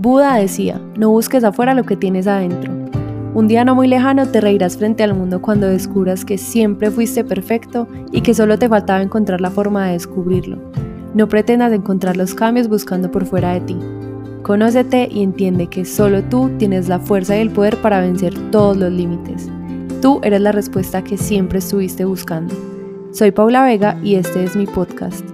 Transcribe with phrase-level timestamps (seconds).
[0.00, 2.72] Buda decía, no busques afuera lo que tienes adentro.
[3.34, 7.24] Un día no muy lejano te reirás frente al mundo cuando descubras que siempre fuiste
[7.24, 10.58] perfecto y que solo te faltaba encontrar la forma de descubrirlo.
[11.14, 13.76] No pretendas encontrar los cambios buscando por fuera de ti.
[14.44, 18.76] Conócete y entiende que solo tú tienes la fuerza y el poder para vencer todos
[18.76, 19.48] los límites.
[20.00, 22.54] Tú eres la respuesta que siempre estuviste buscando.
[23.10, 25.26] Soy Paula Vega y este es mi podcast.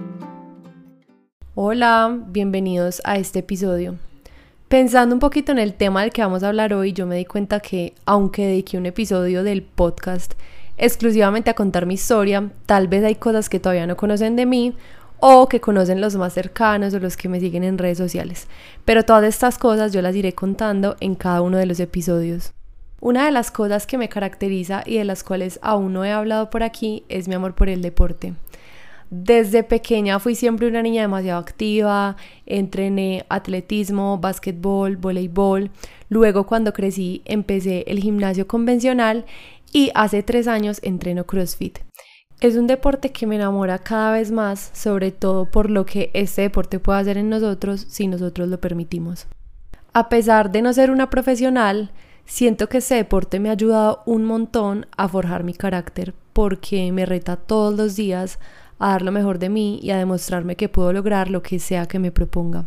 [1.53, 3.99] Hola, bienvenidos a este episodio.
[4.75, 7.23] Pensando un poquito en el tema del que vamos a hablar hoy, yo me di
[7.23, 10.33] cuenta que aunque dediqué un episodio del podcast
[10.75, 14.75] exclusivamente a contar mi historia, tal vez hay cosas que todavía no conocen de mí
[15.21, 18.49] o que conocen los más cercanos o los que me siguen en redes sociales.
[18.83, 22.51] Pero todas estas cosas yo las iré contando en cada uno de los episodios.
[22.99, 26.49] Una de las cosas que me caracteriza y de las cuales aún no he hablado
[26.49, 28.33] por aquí es mi amor por el deporte.
[29.09, 35.71] Desde pequeña fui siempre una niña demasiado activa, entrené atletismo, básquetbol, voleibol.
[36.09, 39.25] Luego cuando crecí empecé el gimnasio convencional
[39.71, 41.79] y hace tres años entreno CrossFit.
[42.41, 46.41] Es un deporte que me enamora cada vez más, sobre todo por lo que este
[46.41, 49.27] deporte puede hacer en nosotros si nosotros lo permitimos.
[49.93, 51.91] A pesar de no ser una profesional,
[52.25, 57.05] siento que este deporte me ha ayudado un montón a forjar mi carácter porque me
[57.05, 58.39] reta todos los días
[58.79, 61.85] a dar lo mejor de mí y a demostrarme que puedo lograr lo que sea
[61.85, 62.65] que me proponga.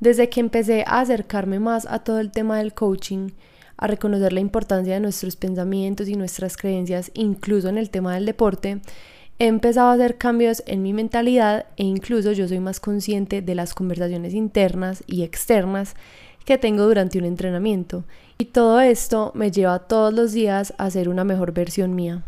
[0.00, 3.30] Desde que empecé a acercarme más a todo el tema del coaching,
[3.76, 8.26] a reconocer la importancia de nuestros pensamientos y nuestras creencias, incluso en el tema del
[8.26, 8.80] deporte,
[9.38, 13.54] he empezado a hacer cambios en mi mentalidad e incluso yo soy más consciente de
[13.54, 15.94] las conversaciones internas y externas
[16.44, 18.04] que tengo durante un entrenamiento.
[18.38, 22.24] Y todo esto me lleva todos los días a ser una mejor versión mía.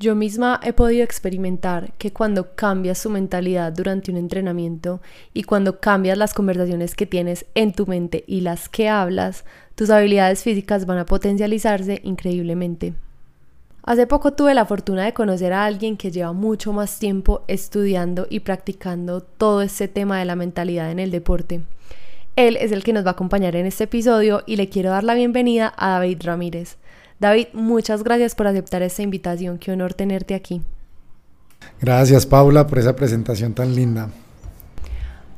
[0.00, 5.00] Yo misma he podido experimentar que cuando cambias tu mentalidad durante un entrenamiento
[5.34, 9.90] y cuando cambias las conversaciones que tienes en tu mente y las que hablas, tus
[9.90, 12.94] habilidades físicas van a potencializarse increíblemente.
[13.82, 18.28] Hace poco tuve la fortuna de conocer a alguien que lleva mucho más tiempo estudiando
[18.30, 21.62] y practicando todo este tema de la mentalidad en el deporte.
[22.36, 25.02] Él es el que nos va a acompañar en este episodio y le quiero dar
[25.02, 26.76] la bienvenida a David Ramírez.
[27.20, 29.58] David, muchas gracias por aceptar esta invitación.
[29.58, 30.62] Qué honor tenerte aquí.
[31.80, 34.08] Gracias, Paula, por esa presentación tan linda.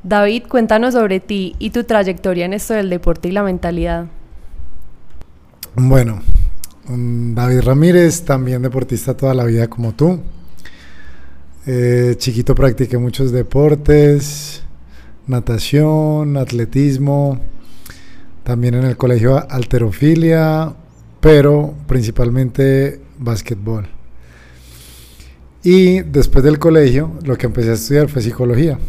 [0.03, 4.07] David, cuéntanos sobre ti y tu trayectoria en esto del deporte y la mentalidad.
[5.75, 6.21] Bueno,
[6.87, 10.19] mm, David Ramírez, también deportista toda la vida como tú.
[11.67, 14.63] Eh, chiquito practiqué muchos deportes,
[15.27, 17.39] natación, atletismo,
[18.43, 20.73] también en el colegio alterofilia,
[21.21, 23.87] pero principalmente básquetbol.
[25.63, 28.79] Y después del colegio, lo que empecé a estudiar fue psicología.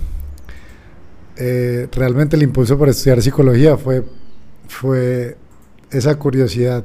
[1.37, 4.05] Eh, realmente el impulso para estudiar psicología fue,
[4.67, 5.37] fue
[5.91, 6.85] esa curiosidad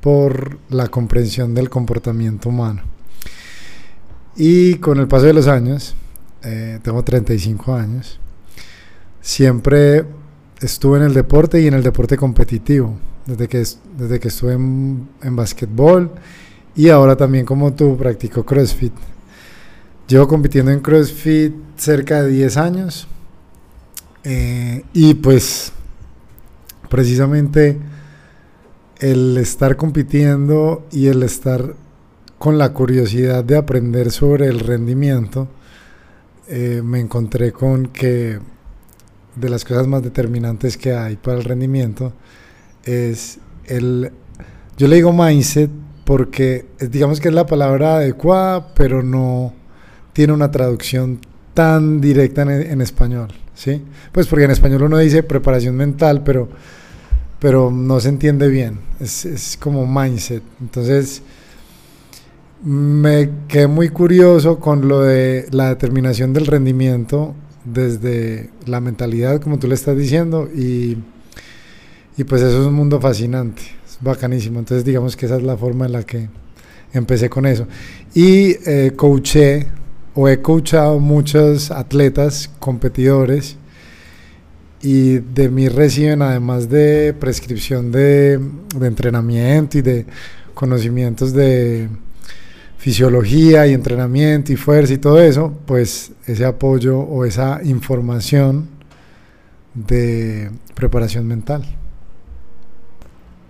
[0.00, 2.82] por la comprensión del comportamiento humano.
[4.36, 5.94] Y con el paso de los años,
[6.42, 8.20] eh, tengo 35 años,
[9.22, 10.04] siempre
[10.60, 13.64] estuve en el deporte y en el deporte competitivo desde que,
[13.98, 16.10] desde que estuve en, en básquetbol
[16.74, 18.92] y ahora también como tú practico CrossFit.
[20.08, 23.06] Llevo compitiendo en CrossFit cerca de 10 años
[24.24, 25.72] eh, y pues
[26.88, 27.78] precisamente
[28.98, 31.74] el estar compitiendo y el estar
[32.38, 35.48] con la curiosidad de aprender sobre el rendimiento,
[36.48, 38.38] eh, me encontré con que
[39.36, 42.12] de las cosas más determinantes que hay para el rendimiento
[42.84, 44.10] es el,
[44.76, 45.70] yo le digo mindset
[46.04, 49.52] porque digamos que es la palabra adecuada, pero no
[50.12, 51.20] tiene una traducción
[51.54, 53.82] tan directa en, español, ¿sí?
[54.10, 56.48] Pues porque en español uno dice preparación mental, pero,
[57.38, 60.42] pero no se entiende bien, es, es como mindset.
[60.60, 61.22] Entonces,
[62.64, 69.58] me quedé muy curioso con lo de la determinación del rendimiento desde la mentalidad, como
[69.58, 70.98] tú le estás diciendo, y
[72.16, 74.58] y pues eso es un mundo fascinante, es bacanísimo.
[74.58, 76.28] Entonces digamos que esa es la forma en la que
[76.92, 77.66] empecé con eso.
[78.14, 79.68] Y eh, coaché
[80.14, 83.56] o he coachado muchos atletas, competidores,
[84.82, 88.38] y de mí reciben además de prescripción de,
[88.76, 90.06] de entrenamiento y de
[90.54, 91.88] conocimientos de
[92.78, 98.66] fisiología y entrenamiento y fuerza y todo eso, pues ese apoyo o esa información
[99.74, 101.64] de preparación mental.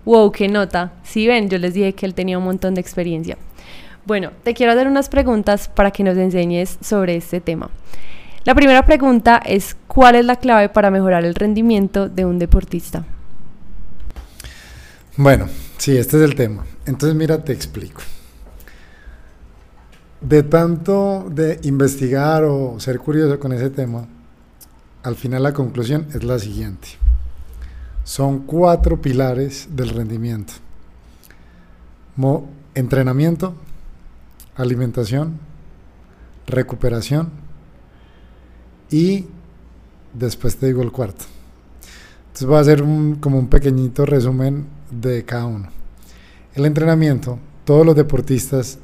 [0.05, 0.93] Wow, qué nota.
[1.05, 3.39] Si ven, yo les dije que él tenía un montón de experiencia.
[4.05, 7.71] Bueno, te quiero hacer unas preguntas para que nos enseñes sobre este tema.
[8.45, 13.05] La primera pregunta es, ¿cuál es la clave para mejorar el rendimiento de un deportista?
[15.17, 15.47] Bueno,
[15.79, 16.65] sí, este es el tema.
[16.85, 18.03] Entonces, mira, te explico.
[20.21, 24.07] De tanto de investigar o ser curioso con ese tema,
[25.05, 26.89] al final la conclusión es la siguiente.
[28.05, 30.55] Son cuatro pilares del rendimiento.
[32.75, 33.55] entrenamiento,
[34.57, 35.39] alimentación,
[36.47, 37.31] recuperación
[38.91, 39.27] y
[40.13, 41.25] después te digo el cuarto.
[42.27, 42.83] Entonces voy a hacer
[43.21, 45.69] como un pequeñito resumen de cada uno.
[46.55, 48.79] El entrenamiento, todos los deportistas,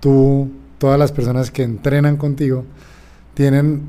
[0.00, 2.64] tú, todas las personas que entrenan contigo,
[3.34, 3.82] tienen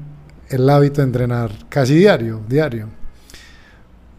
[0.50, 3.03] el hábito de entrenar casi diario, diario.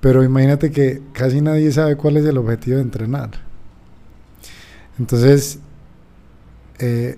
[0.04, 3.30] Pero imagínate que casi nadie sabe cuál es el objetivo de entrenar.
[4.98, 5.60] Entonces,
[6.78, 7.16] eh,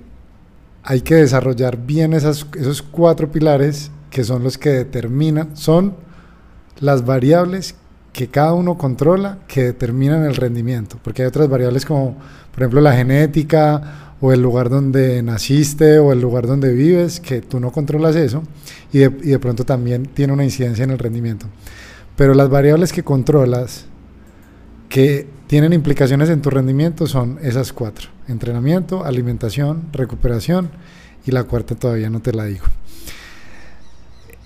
[0.84, 2.46] hay que desarrollar bien esos
[2.88, 5.96] cuatro pilares que son los que determinan, son
[6.78, 7.74] las variables
[8.12, 12.16] que cada uno controla que determinan el rendimiento, porque hay otras variables como,
[12.52, 17.40] por ejemplo, la genética o el lugar donde naciste o el lugar donde vives, que
[17.40, 18.44] tú no controlas eso
[18.92, 21.46] y de, y de pronto también tiene una incidencia en el rendimiento.
[22.16, 23.86] Pero las variables que controlas,
[24.88, 28.08] que tienen implicaciones en tu rendimiento, son esas cuatro.
[28.26, 30.70] Entrenamiento, alimentación, recuperación
[31.26, 32.64] y la cuarta todavía no te la digo.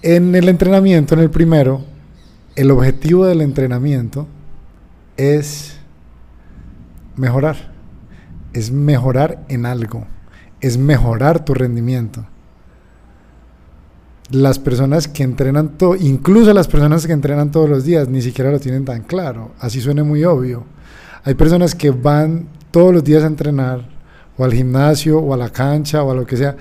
[0.02, 1.84] En el entrenamiento, en el primero,
[2.56, 4.26] el objetivo del entrenamiento
[5.16, 5.76] es
[7.16, 7.70] mejorar,
[8.54, 10.06] es mejorar en algo,
[10.60, 12.26] es mejorar tu rendimiento.
[14.30, 18.50] Las personas que entrenan todo, incluso las personas que entrenan todos los días, ni siquiera
[18.50, 20.64] lo tienen tan claro, así suene muy obvio.
[21.24, 23.88] Hay personas que van todos los días a entrenar,
[24.36, 26.56] o al gimnasio, o a la cancha, o a lo que sea,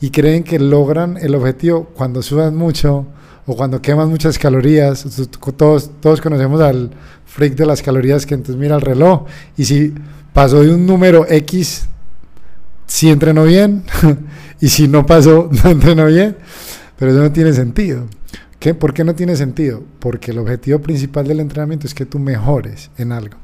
[0.00, 3.06] y creen que logran el objetivo cuando sudan mucho,
[3.46, 5.04] o cuando quemas muchas calorías,
[5.56, 6.90] todos, todos conocemos al
[7.26, 9.24] freak de las calorías que entonces mira el reloj
[9.56, 9.94] y si
[10.32, 11.86] pasó de un número X,
[12.86, 13.84] si entrenó bien
[14.60, 16.36] y si no pasó, no entrenó bien,
[17.00, 18.04] pero eso no tiene sentido.
[18.78, 19.82] ¿Por qué no tiene sentido?
[20.00, 23.38] Porque el objetivo principal del entrenamiento es que tú mejores en algo.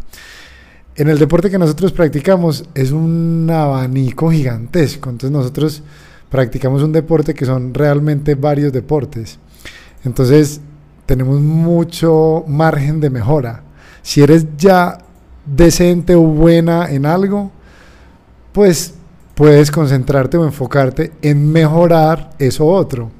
[0.94, 5.82] En el deporte que nosotros practicamos es un abanico gigantesco, entonces nosotros
[6.28, 9.38] practicamos un deporte que son realmente varios deportes.
[10.04, 10.60] Entonces,
[11.06, 13.62] tenemos mucho margen de mejora.
[14.02, 14.98] Si eres ya
[15.46, 17.52] decente o buena en algo,
[18.52, 18.92] pues
[19.34, 23.15] puedes concentrarte o enfocarte en mejorar eso otro.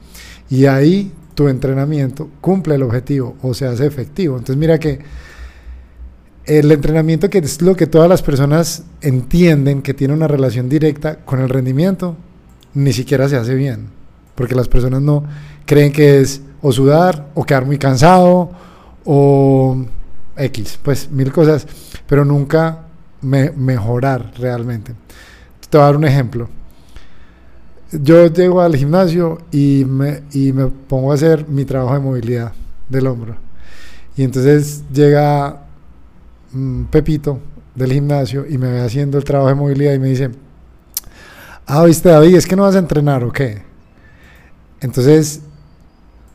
[0.49, 4.37] Y ahí tu entrenamiento cumple el objetivo o se hace efectivo.
[4.37, 5.01] Entonces mira que
[6.47, 11.17] el entrenamiento que es lo que todas las personas entienden que tiene una relación directa
[11.25, 12.17] con el rendimiento,
[12.75, 13.89] ni siquiera se hace bien.
[14.35, 15.25] Porque las personas no
[15.65, 18.51] creen que es o sudar, o quedar muy cansado,
[19.05, 19.85] o
[20.37, 21.67] X, pues mil cosas,
[22.07, 22.87] pero nunca
[23.21, 24.95] mejorar realmente.
[25.69, 26.49] Te voy a dar un ejemplo.
[28.03, 32.53] Yo llego al gimnasio y me, y me pongo a hacer mi trabajo de movilidad
[32.89, 33.37] del hombro.
[34.17, 35.63] Y entonces llega
[36.53, 37.39] mm, Pepito
[37.75, 40.31] del gimnasio y me ve haciendo el trabajo de movilidad y me dice,
[41.67, 43.63] ah, viste David, es que no vas a entrenar o qué.
[44.81, 45.43] Entonces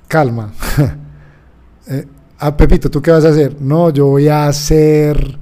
[0.07, 0.53] calma.
[1.87, 2.05] eh,
[2.39, 3.55] ah, Pepito, ¿tú qué vas a hacer?
[3.59, 5.39] No, yo voy a hacer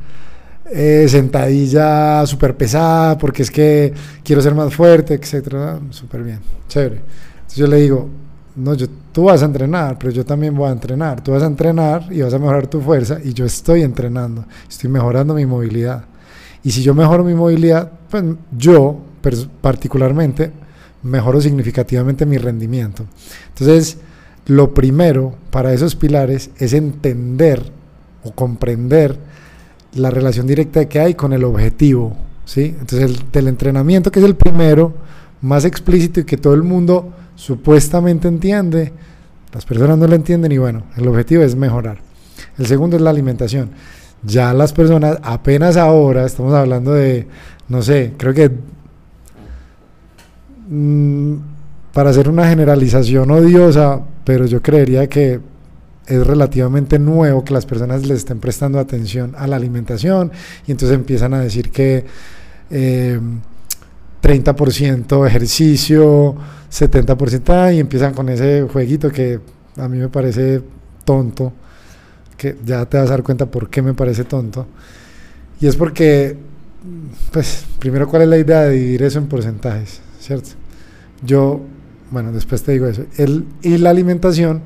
[0.71, 5.79] eh, sentadilla súper pesada porque es que quiero ser más fuerte, etcétera.
[5.89, 7.01] Súper bien, chévere.
[7.35, 8.09] Entonces yo le digo,
[8.55, 11.23] no, yo, tú vas a entrenar, pero yo también voy a entrenar.
[11.23, 14.89] Tú vas a entrenar y vas a mejorar tu fuerza y yo estoy entrenando, estoy
[14.89, 16.05] mejorando mi movilidad.
[16.63, 18.23] Y si yo mejoro mi movilidad, pues
[18.57, 18.99] yo
[19.61, 20.51] particularmente
[21.03, 23.05] mejoro significativamente mi rendimiento.
[23.49, 23.97] Entonces,
[24.45, 27.71] lo primero para esos pilares es entender
[28.23, 29.17] o comprender
[29.93, 32.15] la relación directa que hay con el objetivo.
[32.45, 32.75] ¿sí?
[32.79, 34.93] Entonces, el del entrenamiento, que es el primero,
[35.41, 38.91] más explícito y que todo el mundo supuestamente entiende,
[39.53, 41.99] las personas no lo entienden y bueno, el objetivo es mejorar.
[42.57, 43.71] El segundo es la alimentación.
[44.23, 47.27] Ya las personas, apenas ahora, estamos hablando de,
[47.67, 48.51] no sé, creo que...
[50.69, 51.35] Mmm,
[51.93, 55.39] para hacer una generalización odiosa, pero yo creería que
[56.09, 60.31] es relativamente nuevo que las personas le estén prestando atención a la alimentación
[60.67, 62.05] y entonces empiezan a decir que
[62.71, 66.35] 30% eh, ejercicio,
[66.71, 69.39] 70% y empiezan con ese jueguito que
[69.77, 70.61] a mí me parece
[71.05, 71.53] tonto,
[72.35, 74.67] que ya te vas a dar cuenta por qué me parece tonto.
[75.61, 76.37] Y es porque,
[77.31, 80.01] pues, primero, ¿cuál es la idea de dividir eso en porcentajes?
[80.19, 80.49] ¿Cierto?
[81.23, 81.61] Yo
[82.11, 83.05] bueno, después te digo eso.
[83.17, 84.61] El, y la alimentación,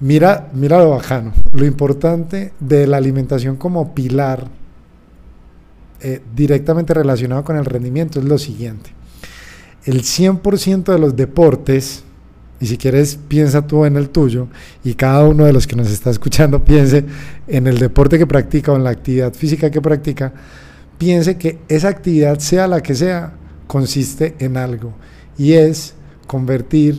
[0.00, 1.32] mira, mira lo bajano.
[1.52, 4.48] Lo importante de la alimentación como pilar
[6.00, 8.90] eh, directamente relacionado con el rendimiento es lo siguiente.
[9.84, 12.04] El 100% de los deportes,
[12.60, 14.48] y si quieres piensa tú en el tuyo,
[14.82, 17.04] y cada uno de los que nos está escuchando piense
[17.46, 20.32] en el deporte que practica o en la actividad física que practica,
[20.98, 23.32] piense que esa actividad, sea la que sea,
[23.66, 24.92] consiste en algo,
[25.38, 25.94] y es
[26.26, 26.98] convertir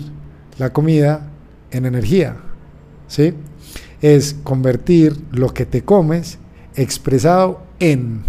[0.58, 1.30] la comida
[1.70, 2.38] en energía,
[3.08, 3.34] ¿sí?
[4.02, 6.38] Es convertir lo que te comes
[6.76, 8.22] expresado en,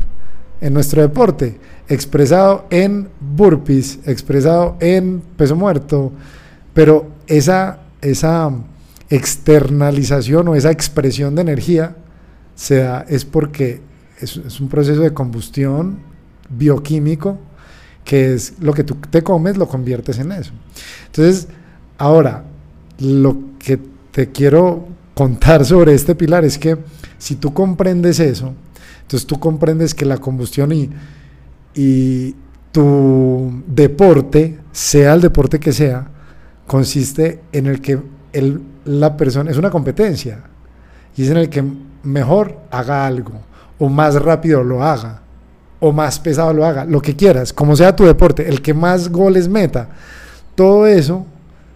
[0.61, 6.13] en nuestro deporte, expresado en burpees, expresado en peso muerto,
[6.73, 8.51] pero esa, esa
[9.09, 11.97] externalización o esa expresión de energía
[13.09, 13.81] es porque
[14.21, 15.99] es, es un proceso de combustión
[16.49, 17.39] bioquímico
[18.05, 20.53] que es lo que tú te comes, lo conviertes en eso.
[21.07, 21.49] Entonces,
[21.99, 22.45] ahora,
[23.01, 23.81] lo que
[24.17, 26.79] te quiero contar sobre este pilar es que
[27.19, 28.55] si tú comprendes eso,
[29.03, 30.89] entonces tú comprendes que la combustión y,
[31.75, 32.35] y
[32.73, 36.09] tu deporte, sea el deporte que sea,
[36.67, 37.99] consiste en el que
[38.33, 40.45] el, la persona, es una competencia,
[41.15, 41.63] y es en el que
[42.03, 43.33] mejor haga algo,
[43.79, 45.21] o más rápido lo haga,
[45.79, 49.11] o más pesado lo haga, lo que quieras, como sea tu deporte, el que más
[49.11, 49.91] goles meta,
[50.55, 51.27] todo eso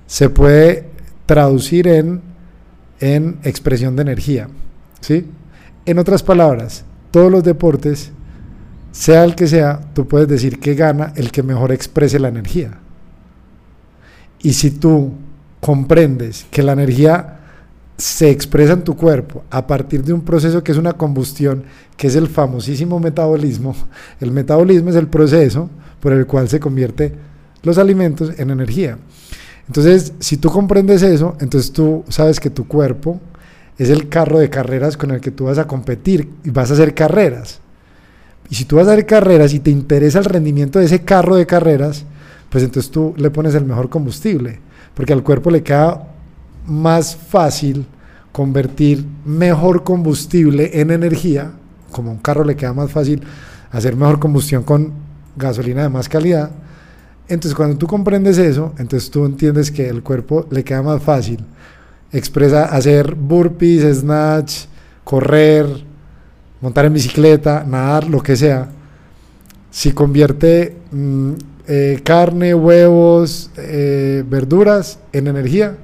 [0.07, 0.89] se puede
[1.27, 2.30] traducir en,
[3.01, 4.49] en expresión de energía.
[5.01, 5.27] ¿sí?
[5.87, 8.13] En otras palabras, todos los deportes,
[8.93, 12.79] sea el que sea, tú puedes decir que gana el que mejor exprese la energía.
[14.43, 15.13] Y si tú
[15.61, 17.41] comprendes que la energía
[18.01, 21.65] se expresa en tu cuerpo a partir de un proceso que es una combustión,
[21.97, 23.77] que es el famosísimo metabolismo.
[24.21, 25.69] El metabolismo es el proceso
[26.01, 27.15] por el cual se convierte
[27.63, 28.97] los alimentos en energía.
[29.71, 33.21] Entonces, si tú comprendes eso, entonces tú sabes que tu cuerpo
[33.79, 36.75] es el carro de carreras con el que tú vas a competir y vas a
[36.75, 37.61] hacer carreras.
[38.49, 41.37] Y si tú vas a hacer carreras y te interesa el rendimiento de ese carro
[41.37, 42.05] de carreras,
[42.49, 44.59] pues entonces tú le pones el mejor combustible,
[44.93, 46.03] porque al cuerpo le queda
[46.67, 47.87] más fácil
[48.33, 51.53] convertir mejor combustible en energía,
[51.93, 53.23] como a un carro le queda más fácil
[53.71, 54.93] hacer mejor combustión con
[55.37, 56.51] gasolina de más calidad.
[57.31, 61.39] Entonces cuando tú comprendes eso, entonces tú entiendes que el cuerpo le queda más fácil.
[62.11, 64.65] Expresa hacer burpees, snatch,
[65.05, 65.69] correr,
[66.61, 68.69] montar en bicicleta, nadar, lo que sea.
[69.71, 71.33] Si convierte mm,
[71.69, 75.79] eh, carne, huevos, eh, verduras en energía,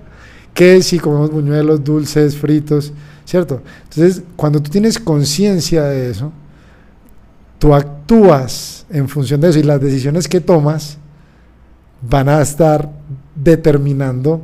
[0.53, 2.93] que si comemos buñuelos, dulces, fritos,
[3.25, 3.63] ¿cierto?
[3.85, 6.33] Entonces, cuando tú tienes conciencia de eso,
[7.61, 10.99] tú actúas en función de eso y las decisiones que tomas
[12.03, 12.91] van a estar
[13.35, 14.43] determinando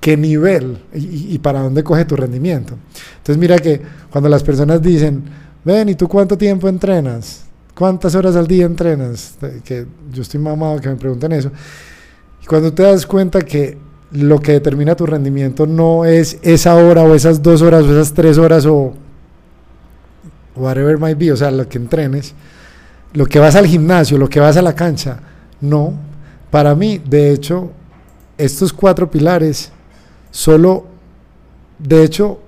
[0.00, 2.74] qué nivel y, y, para dónde coge tu rendimiento.
[3.18, 5.22] Entonces mira que cuando las personas dicen,
[5.64, 7.44] ven, ¿y tú cuánto tiempo entrenas?
[7.74, 9.36] ¿Cuántas horas al día entrenas?
[9.64, 11.50] Que yo estoy mamado que me pregunten eso.
[12.42, 13.78] Y cuando te das cuenta que
[14.12, 18.12] lo que determina tu rendimiento no es esa hora o esas dos horas o esas
[18.12, 18.94] tres horas o
[20.56, 22.34] whatever might be, o sea, lo que entrenes,
[23.12, 25.20] lo que vas al gimnasio, lo que vas a la cancha,
[25.60, 26.09] no.
[26.50, 27.70] Para mí, de hecho,
[28.36, 29.70] estos cuatro pilares,
[30.30, 30.86] solo,
[31.78, 32.40] de hecho,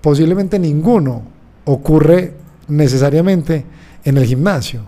[0.00, 1.22] posiblemente ninguno
[1.64, 2.34] ocurre
[2.68, 3.64] necesariamente
[4.04, 4.82] en el gimnasio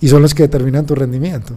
[0.00, 1.54] y son los que determinan tu rendimiento.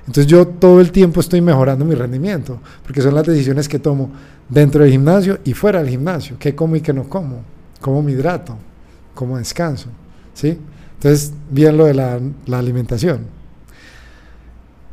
[0.00, 4.10] Entonces yo todo el tiempo estoy mejorando mi rendimiento, porque son las decisiones que tomo
[4.48, 7.42] dentro del gimnasio y fuera del gimnasio, qué como y qué no como,
[7.80, 8.56] cómo me hidrato,
[9.14, 9.88] cómo descanso,
[10.34, 10.58] ¿sí?
[10.94, 13.41] Entonces, bien lo de la, la alimentación.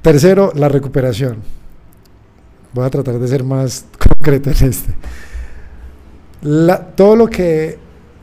[0.01, 1.37] Tercero, la recuperación.
[2.73, 4.93] Voy a tratar de ser más concreto en este.
[6.95, 7.77] Todo lo que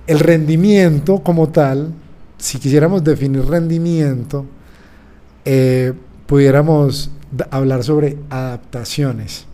[0.06, 1.92] el rendimiento como tal,
[2.38, 4.47] si quisiéramos definir rendimiento,
[5.45, 5.92] eh,
[6.26, 7.11] pudiéramos
[7.50, 9.47] hablar sobre adaptaciones.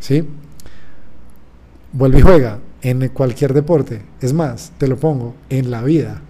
[0.00, 0.28] ¿Sí?
[1.92, 4.02] Vuelve y juega en cualquier deporte.
[4.20, 6.20] Es más, te lo pongo, en la vida.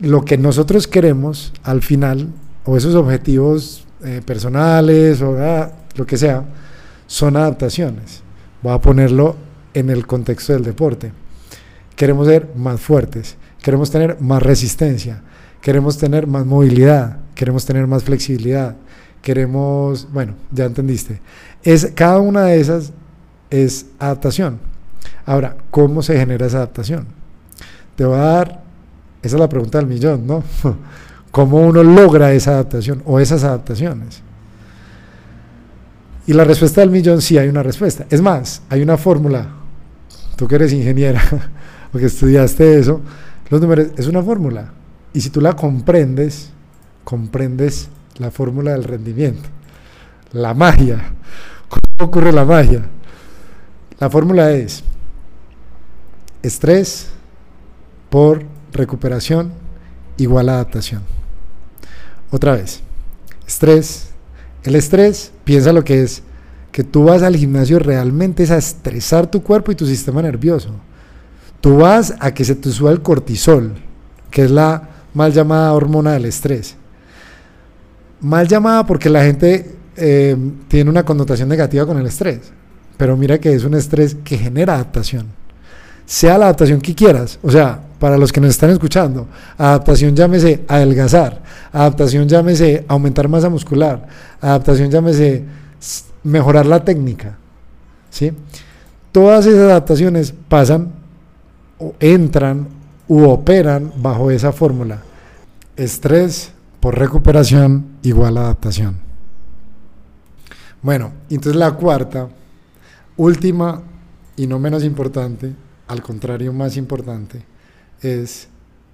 [0.00, 2.28] Lo que nosotros queremos al final,
[2.64, 6.44] o esos objetivos eh, personales, o ah, lo que sea,
[7.06, 8.22] son adaptaciones.
[8.62, 9.36] Voy a ponerlo
[9.74, 11.12] en el contexto del deporte.
[11.96, 15.22] Queremos ser más fuertes, queremos tener más resistencia,
[15.60, 18.76] queremos tener más movilidad, queremos tener más flexibilidad,
[19.20, 21.20] queremos, bueno, ya entendiste.
[21.62, 22.92] Es, cada una de esas
[23.50, 24.58] es adaptación.
[25.24, 27.06] Ahora, ¿cómo se genera esa adaptación?
[27.96, 28.62] Te voy a dar,
[29.22, 30.42] esa es la pregunta del millón, ¿no?
[31.32, 34.20] ¿Cómo uno logra esa adaptación o esas adaptaciones?
[36.26, 38.06] Y la respuesta del millón, sí hay una respuesta.
[38.10, 39.48] Es más, hay una fórmula.
[40.36, 41.22] Tú que eres ingeniera,
[41.90, 43.00] porque estudiaste eso,
[43.48, 44.72] los números, es una fórmula.
[45.14, 46.50] Y si tú la comprendes,
[47.02, 49.48] comprendes la fórmula del rendimiento.
[50.32, 51.14] La magia.
[51.68, 52.82] ¿Cómo ocurre la magia?
[53.98, 54.84] La fórmula es
[56.42, 57.08] estrés
[58.10, 59.52] por recuperación
[60.18, 61.21] igual a adaptación.
[62.32, 62.80] Otra vez,
[63.46, 64.08] estrés.
[64.64, 66.22] El estrés, piensa lo que es,
[66.72, 70.70] que tú vas al gimnasio realmente es a estresar tu cuerpo y tu sistema nervioso.
[71.60, 73.74] Tú vas a que se te suba el cortisol,
[74.30, 76.74] que es la mal llamada hormona del estrés.
[78.20, 80.34] Mal llamada porque la gente eh,
[80.68, 82.40] tiene una connotación negativa con el estrés,
[82.96, 85.26] pero mira que es un estrés que genera adaptación.
[86.06, 90.64] Sea la adaptación que quieras, o sea, para los que nos están escuchando, adaptación llámese
[90.66, 91.40] adelgazar,
[91.70, 94.08] adaptación llámese aumentar masa muscular,
[94.40, 95.44] adaptación llámese
[96.24, 97.38] mejorar la técnica.
[98.10, 98.32] ¿sí?
[99.12, 100.90] Todas esas adaptaciones pasan
[101.78, 102.66] o entran
[103.06, 105.00] u operan bajo esa fórmula.
[105.76, 108.96] Estrés por recuperación igual adaptación.
[110.82, 112.28] Bueno, entonces la cuarta,
[113.16, 113.80] última
[114.34, 115.54] y no menos importante,
[115.86, 117.51] al contrario más importante,
[118.02, 118.48] es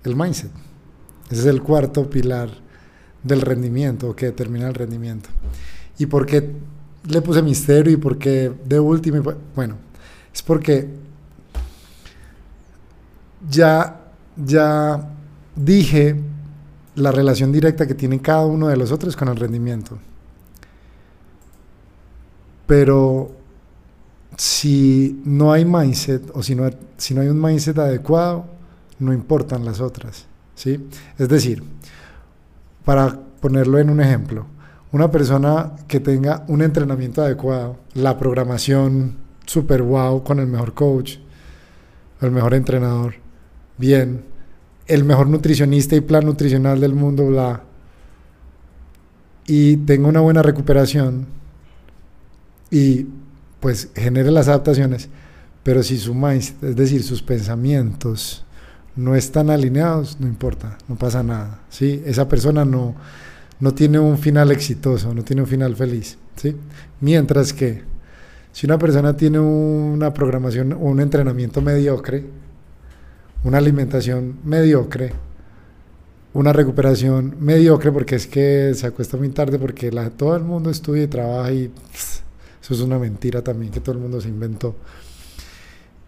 [0.04, 0.50] el mindset.
[1.30, 2.50] Ese es el cuarto pilar
[3.22, 5.28] del rendimiento que determina el rendimiento.
[5.98, 6.52] ¿Y por qué
[7.08, 9.22] le puse misterio y por qué de último?
[9.54, 9.76] Bueno,
[10.32, 10.88] es porque
[13.48, 14.00] ya,
[14.36, 15.10] ya
[15.56, 16.16] dije
[16.94, 19.98] la relación directa que tiene cada uno de los otros con el rendimiento.
[22.66, 23.32] Pero
[24.36, 28.57] si no hay mindset o si no, si no hay un mindset adecuado,
[28.99, 30.26] no importan las otras.
[30.55, 30.88] ¿sí?
[31.19, 31.62] Es decir,
[32.85, 34.47] para ponerlo en un ejemplo,
[34.93, 41.17] una persona que tenga un entrenamiento adecuado, la programación super wow con el mejor coach,
[42.21, 43.14] el mejor entrenador,
[43.76, 44.25] bien,
[44.87, 47.63] el mejor nutricionista y plan nutricional del mundo, bla,
[49.47, 51.26] y tenga una buena recuperación
[52.71, 53.06] y
[53.61, 55.08] pues genere las adaptaciones,
[55.63, 58.45] pero si su mindset, es decir, sus pensamientos
[58.99, 62.02] no están alineados, no importa, no pasa nada, ¿sí?
[62.04, 62.97] Esa persona no,
[63.61, 66.56] no tiene un final exitoso, no tiene un final feliz, ¿sí?
[67.00, 67.82] Mientras que
[68.50, 72.25] si una persona tiene una programación o un entrenamiento mediocre,
[73.45, 75.13] una alimentación mediocre,
[76.34, 80.71] una recuperación mediocre, porque es que se acuesta muy tarde, porque la, todo el mundo
[80.71, 81.71] estudia y trabaja y
[82.61, 84.75] eso es una mentira también que todo el mundo se inventó.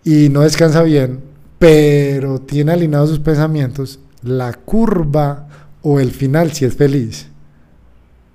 [0.03, 1.21] Y no descansa bien,
[1.61, 5.47] pero tiene alineados sus pensamientos, la curva
[5.83, 7.29] o el final si es feliz.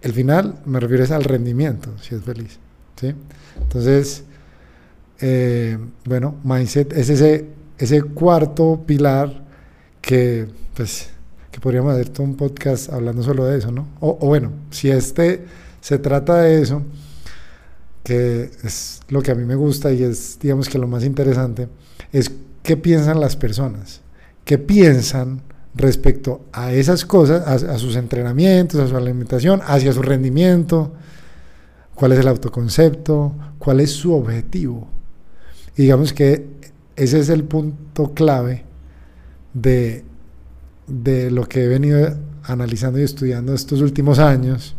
[0.02, 2.60] El final me refiero al rendimiento, si es feliz.
[2.96, 3.14] ¿sí?
[3.60, 4.24] Entonces,
[5.20, 9.44] eh, bueno, mindset es ese ese cuarto pilar
[10.02, 11.10] que, pues,
[11.52, 13.88] que podríamos hacer todo un podcast hablando solo de eso, ¿no?
[14.00, 15.46] O, bueno, si este
[15.82, 16.84] se trata de eso,
[18.04, 21.68] que es lo que a mí me gusta y es, digamos que lo más interesante,
[22.12, 22.32] es
[22.66, 24.02] qué piensan las personas,
[24.44, 25.42] qué piensan
[25.76, 30.94] respecto a esas cosas, a, sus entrenamientos, a su alimentación, hacia su rendimiento,
[31.94, 34.88] cuál es el autoconcepto, cuál es su objetivo.
[35.78, 36.48] Y digamos que
[36.96, 38.64] ese es el punto clave
[39.54, 40.04] de,
[40.88, 44.76] de lo que he venido analizando y estudiando estos últimos años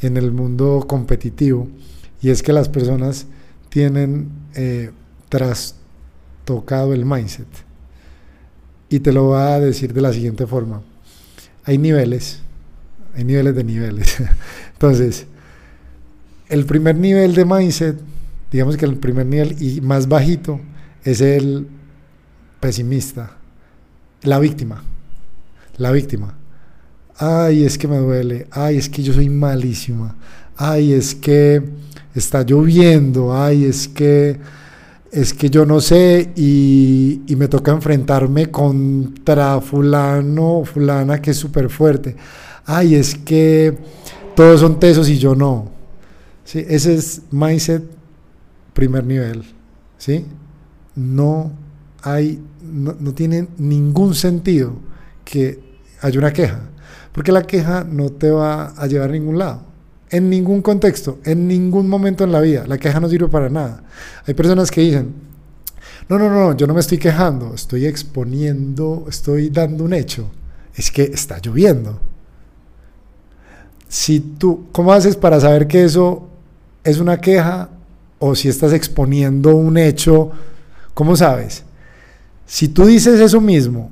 [0.00, 1.68] en el mundo competitivo
[2.22, 3.26] y es que las personas
[3.68, 4.90] tienen eh,
[6.50, 7.46] trastocado el mindset.
[8.88, 10.82] Y te lo voy a decir de la siguiente forma.
[11.64, 12.42] Hay niveles
[13.16, 14.16] hay niveles de niveles.
[14.72, 15.26] Entonces
[16.48, 17.96] el primer nivel de mindset
[18.50, 20.60] digamos que el primer nivel y más bajito
[21.04, 21.66] es el
[22.58, 23.36] pesimista,
[24.22, 24.82] la víctima,
[25.76, 26.34] la víctima.
[27.16, 30.16] Ay, es que me duele, ay, es que yo soy malísima,
[30.56, 31.62] ay, es que
[32.14, 34.38] está lloviendo, ay, es que
[35.10, 41.70] es que yo no sé y, me toca enfrentarme contra fulano fulana que es súper
[41.70, 42.16] fuerte.
[42.66, 43.76] Ay, es que
[44.36, 45.70] todos son tesos y yo no.
[46.44, 46.64] ¿Sí?
[46.68, 47.82] Ese es mindset
[48.74, 49.44] primer nivel.
[49.96, 50.26] ¿sí?
[50.94, 51.52] no
[52.02, 54.74] hay, no, tiene ningún sentido
[55.24, 55.60] que
[56.00, 56.60] haya una queja,
[57.12, 59.62] porque la queja no te va a llevar a ningún lado.
[60.10, 63.82] En ningún contexto, en ningún momento en la vida, la queja no sirve para nada.
[64.26, 65.14] Hay personas que dicen,
[66.08, 70.28] no, no, no, yo no me estoy quejando, estoy exponiendo, estoy dando un hecho.
[70.74, 72.00] Es que está lloviendo.
[73.88, 76.26] Si tú, ¿cómo haces para saber que eso
[76.84, 77.68] es una queja
[78.18, 80.30] o si estás exponiendo un hecho.
[80.94, 81.64] ¿Cómo sabes?
[82.46, 83.90] Si tú dices eso mismo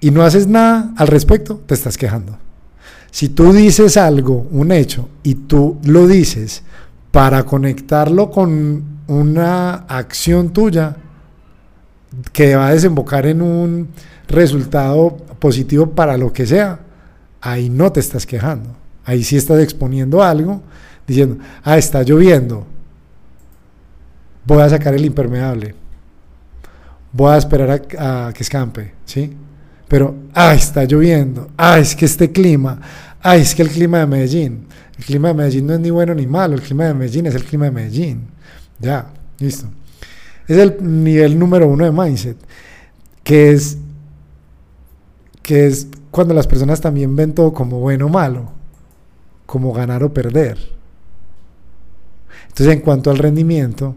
[0.00, 2.38] y no haces nada al respecto, te estás quejando.
[3.10, 6.62] Si tú dices algo, un hecho, y tú lo dices
[7.10, 10.96] para conectarlo con una acción tuya
[12.32, 13.88] que va a desembocar en un
[14.28, 16.80] resultado positivo para lo que sea,
[17.40, 18.76] ahí no te estás quejando.
[19.04, 20.62] Ahí sí estás exponiendo algo,
[21.06, 22.66] diciendo, ah, está lloviendo,
[24.44, 25.74] voy a sacar el impermeable,
[27.12, 29.36] voy a esperar a, que escampe, ¿sí?
[29.90, 32.80] Pero, ay, está lloviendo, ay, es que este clima,
[33.20, 36.14] ay, es que el clima de Medellín, el clima de Medellín no es ni bueno
[36.14, 38.28] ni malo, el clima de Medellín es el clima de Medellín.
[38.78, 39.66] Ya, listo.
[40.46, 42.36] Es el nivel número uno de mindset,
[43.24, 43.78] que es,
[45.42, 48.52] que es cuando las personas también ven todo como bueno o malo,
[49.44, 50.56] como ganar o perder.
[52.46, 53.96] Entonces, en cuanto al rendimiento,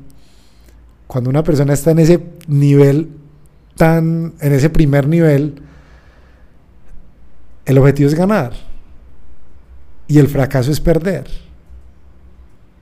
[1.05, 3.09] cuando una persona está en ese nivel
[3.75, 5.61] tan, en ese primer nivel,
[7.65, 8.53] el objetivo es ganar
[10.07, 11.27] y el fracaso es perder.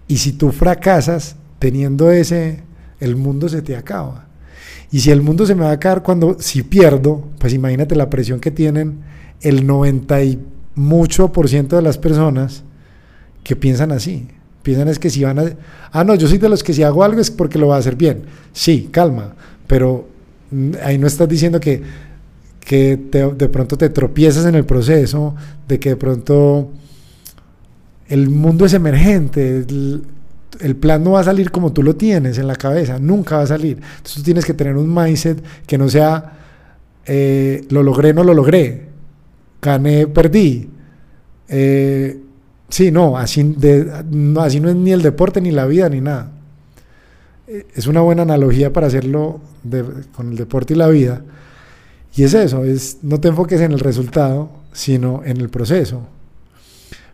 [0.07, 2.63] Y si tú fracasas teniendo ese,
[2.99, 4.27] el mundo se te acaba.
[4.91, 8.09] Y si el mundo se me va a acabar cuando, si pierdo, pues imagínate la
[8.09, 8.99] presión que tienen
[9.39, 10.39] el 90 y
[10.75, 12.63] mucho por ciento de las personas
[13.43, 14.27] que piensan así.
[14.63, 15.43] Piensan es que si van a...
[15.91, 17.79] Ah, no, yo soy de los que si hago algo es porque lo va a
[17.79, 18.23] hacer bien.
[18.53, 20.07] Sí, calma, pero
[20.83, 21.81] ahí no estás diciendo que,
[22.71, 25.35] que de pronto te tropiezas en el proceso,
[25.67, 26.71] de que de pronto
[28.07, 32.47] el mundo es emergente, el, plan no va a salir como tú lo tienes en
[32.47, 33.75] la cabeza, nunca va a salir.
[33.77, 36.37] Entonces tú tienes que tener un mindset que no sea,
[37.05, 38.87] eh, lo logré, no lo logré,
[39.61, 40.69] gané, perdí.
[41.49, 42.21] Eh,
[42.71, 46.31] Sí, no así, no, así no es ni el deporte, ni la vida, ni nada.
[47.45, 49.41] Eh, es una buena analogía para hacerlo
[50.15, 51.21] con el deporte y la vida.
[52.15, 56.01] Y es eso, es no te enfoques en el resultado, sino en el proceso.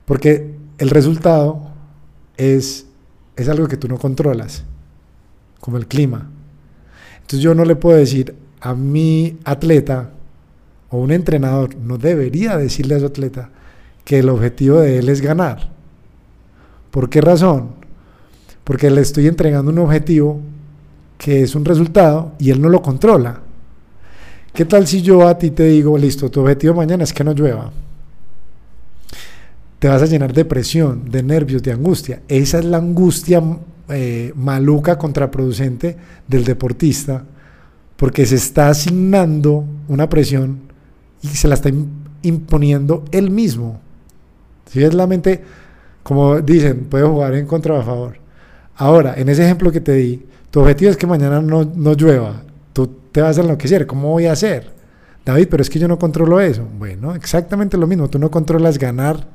[0.06, 1.72] Porque el resultado
[2.38, 2.86] es,
[3.36, 4.64] es algo que tú no controlas,
[5.60, 6.30] como el clima.
[7.16, 10.12] Entonces yo no le puedo decir a mi atleta
[10.90, 13.50] o un entrenador, no debería decirle a su atleta,
[14.06, 15.70] que el objetivo de él es ganar.
[16.92, 17.72] ¿Por qué razón?
[18.64, 20.40] Porque le estoy entregando un objetivo
[21.18, 23.42] que es un resultado y él no lo controla.
[24.58, 27.32] ¿Qué tal si yo a ti te digo, listo, tu objetivo mañana es que no
[27.32, 27.72] llueva?
[29.78, 32.24] Te vas a llenar de presión, de nervios, de angustia.
[32.28, 33.40] Esa es la angustia
[33.90, 35.96] eh, maluca, contraproducente
[36.28, 37.24] del deportista,
[37.98, 40.62] porque se está asignando una presión
[41.22, 41.70] y se la está
[42.24, 43.80] imponiendo él mismo.
[44.72, 45.40] Si es la mente,
[46.02, 48.18] como dicen, puede jugar en contra o a favor.
[48.76, 52.47] Ahora, en ese ejemplo que te di, tu objetivo es que mañana no, no llueva.
[52.78, 53.88] Tú te vas a enloquecer.
[53.88, 54.72] ¿Cómo voy a hacer?
[55.26, 56.64] David, pero es que yo no controlo eso.
[56.78, 58.08] Bueno, exactamente lo mismo.
[58.08, 59.26] Tú no controlas ganar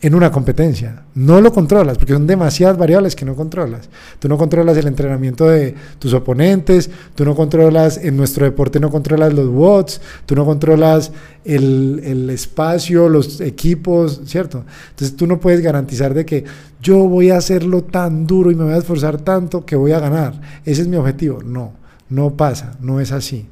[0.00, 1.04] en una competencia.
[1.14, 3.88] No lo controlas porque son demasiadas variables que no controlas.
[4.18, 8.90] Tú no controlas el entrenamiento de tus oponentes, tú no controlas, en nuestro deporte no
[8.90, 11.12] controlas los watts, tú no controlas
[11.44, 14.64] el, el espacio, los equipos, ¿cierto?
[14.90, 16.42] Entonces tú no puedes garantizar de que
[16.80, 20.00] yo voy a hacerlo tan duro y me voy a esforzar tanto que voy a
[20.00, 20.40] ganar.
[20.64, 21.44] Ese es mi objetivo.
[21.44, 21.80] No,
[22.12, 23.46] no pasa, no es así.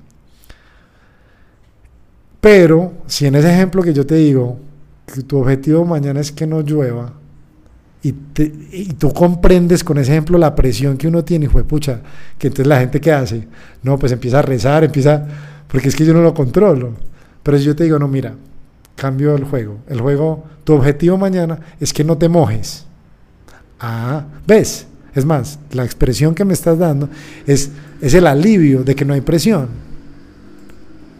[2.41, 4.59] Pero si en ese ejemplo que yo te digo,
[5.07, 7.15] que tu objetivo mañana es que no llueva,
[8.03, 8.13] y,
[8.99, 12.01] tú comprendes con ese ejemplo la presión que uno tiene, y fue pucha,
[12.39, 13.47] que entonces la gente que hace,
[13.83, 15.27] no, pues empieza a rezar, empieza,
[15.69, 16.95] porque es que yo no lo controlo.
[17.43, 18.35] Pero si yo te digo, no, mira,
[18.95, 19.79] cambio el juego.
[19.87, 22.87] El juego, tu objetivo mañana es que no te mojes.
[23.79, 24.87] Ah, ¿ves?
[25.15, 27.09] Es más, la expresión que me estás dando
[27.47, 27.71] es,
[28.01, 29.69] es el alivio de que no hay presión.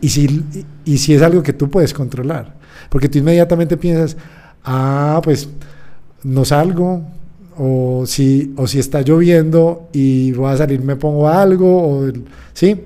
[0.01, 0.45] Y si,
[0.85, 2.55] y si es algo que tú puedes controlar.
[2.89, 4.17] Porque tú inmediatamente piensas,
[4.65, 5.49] ah, pues
[6.23, 7.05] no salgo,
[7.57, 12.11] o si, o si está lloviendo y voy a salir me pongo algo, o,
[12.55, 12.85] ¿sí?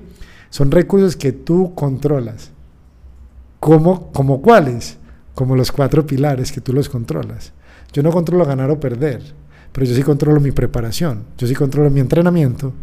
[0.49, 2.51] Son recursos que tú controlas.
[3.61, 4.97] ¿Cómo, ¿Como cuáles?
[5.33, 7.53] Como los cuatro pilares que tú los controlas.
[7.93, 9.21] Yo no controlo ganar o perder,
[9.71, 12.73] pero yo sí controlo mi preparación, yo sí controlo mi entrenamiento,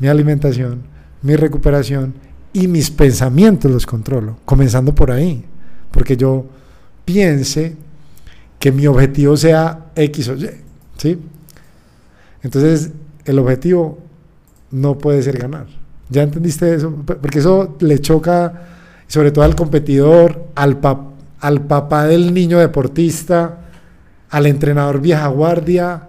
[0.00, 0.80] mi alimentación,
[1.22, 2.14] mi recuperación
[2.52, 5.44] y mis pensamientos los controlo, comenzando por ahí
[5.90, 6.46] porque yo
[7.04, 7.76] piense
[8.58, 10.50] que mi objetivo sea X o Y,
[10.96, 11.18] ¿sí?
[12.42, 12.90] Entonces,
[13.24, 13.98] el objetivo
[14.70, 15.66] no puede ser ganar.
[16.08, 16.90] ¿Ya entendiste eso?
[17.04, 18.62] Porque eso le choca,
[19.06, 20.78] sobre todo al competidor, al,
[21.40, 23.58] al papá del niño deportista,
[24.30, 26.08] al entrenador vieja guardia,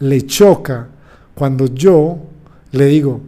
[0.00, 0.88] le choca
[1.34, 2.18] cuando yo
[2.72, 3.20] le digo,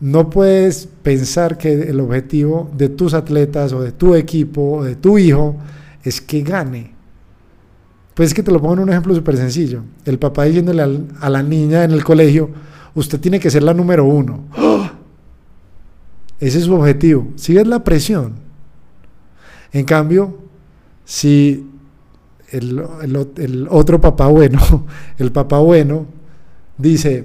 [0.00, 4.96] no puedes pensar que el objetivo de tus atletas o de tu equipo o de
[4.96, 5.56] tu hijo
[6.02, 6.92] es que gane.
[8.14, 9.82] Pues es que te lo pongo en un ejemplo súper sencillo.
[10.04, 10.82] El papá diciéndole
[11.20, 12.50] a la niña en el colegio,
[12.94, 14.44] usted tiene que ser la número uno.
[16.40, 17.28] Ese es su objetivo.
[17.36, 18.34] Si es la presión.
[19.72, 20.38] En cambio,
[21.04, 21.66] si
[22.50, 22.84] el,
[23.36, 24.86] el otro papá bueno,
[25.18, 26.06] el papá bueno,
[26.78, 27.24] dice,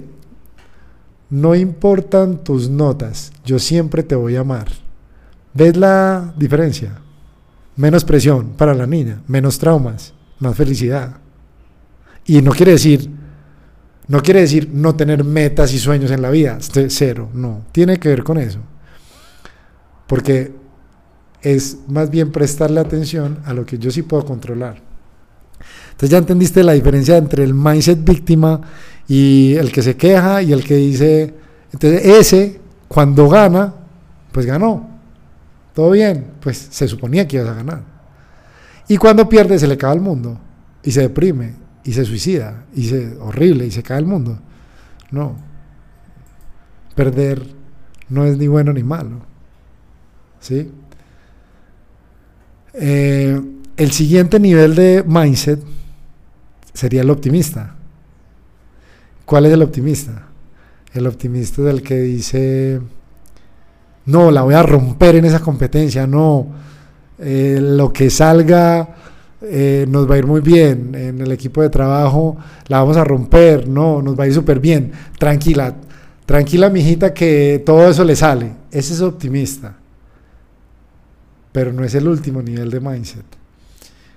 [1.29, 4.67] no importan tus notas, yo siempre te voy a amar.
[5.53, 6.99] ¿Ves la diferencia?
[7.75, 11.17] Menos presión para la niña, menos traumas, más felicidad.
[12.25, 13.09] Y no quiere decir,
[14.07, 18.09] no quiere decir no tener metas y sueños en la vida, cero, no, tiene que
[18.09, 18.59] ver con eso.
[20.07, 20.51] Porque
[21.41, 24.81] es más bien prestarle atención a lo que yo sí puedo controlar.
[25.91, 28.61] Entonces ya entendiste la diferencia entre el mindset víctima
[29.09, 31.33] y el que se queja y el que dice,
[31.73, 33.73] entonces ese cuando gana,
[34.31, 34.87] pues ganó.
[35.73, 37.81] Todo bien, pues se suponía que ibas a ganar.
[38.87, 40.39] Y cuando pierde se le cae el mundo
[40.83, 44.37] y se deprime y se suicida y se horrible y se cae el mundo.
[45.09, 45.35] No.
[46.95, 47.41] Perder
[48.09, 49.21] no es ni bueno ni malo.
[50.39, 50.71] ¿Sí?
[52.73, 53.41] Eh,
[53.75, 55.59] el siguiente nivel de mindset
[56.73, 57.75] sería el optimista.
[59.29, 60.23] ¿Cuál es el optimista?
[60.91, 62.81] El optimista es el que dice,
[64.07, 66.47] no, la voy a romper en esa competencia, no,
[67.19, 68.95] eh, lo que salga
[69.43, 72.37] eh, nos va a ir muy bien, en el equipo de trabajo
[72.69, 75.75] la vamos a romper, no, nos va a ir súper bien, tranquila,
[76.25, 79.77] tranquila mijita que todo eso le sale, ese es optimista,
[81.51, 83.25] pero no es el último nivel de mindset.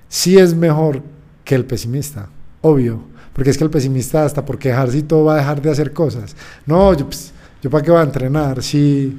[0.09, 1.03] Sí es mejor
[1.45, 2.31] que el pesimista,
[2.63, 5.71] obvio, porque es que el pesimista hasta por quejarse y todo va a dejar de
[5.71, 6.37] hacer cosas.
[6.67, 9.17] No, yo, pues, yo para qué voy a entrenar, sí,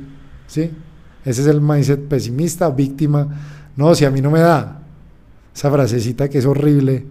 [0.47, 0.71] sí.
[1.25, 3.27] Ese es el mindset pesimista, víctima.
[3.75, 4.81] No, si a mí no me da.
[5.55, 7.05] Esa frasecita que es horrible.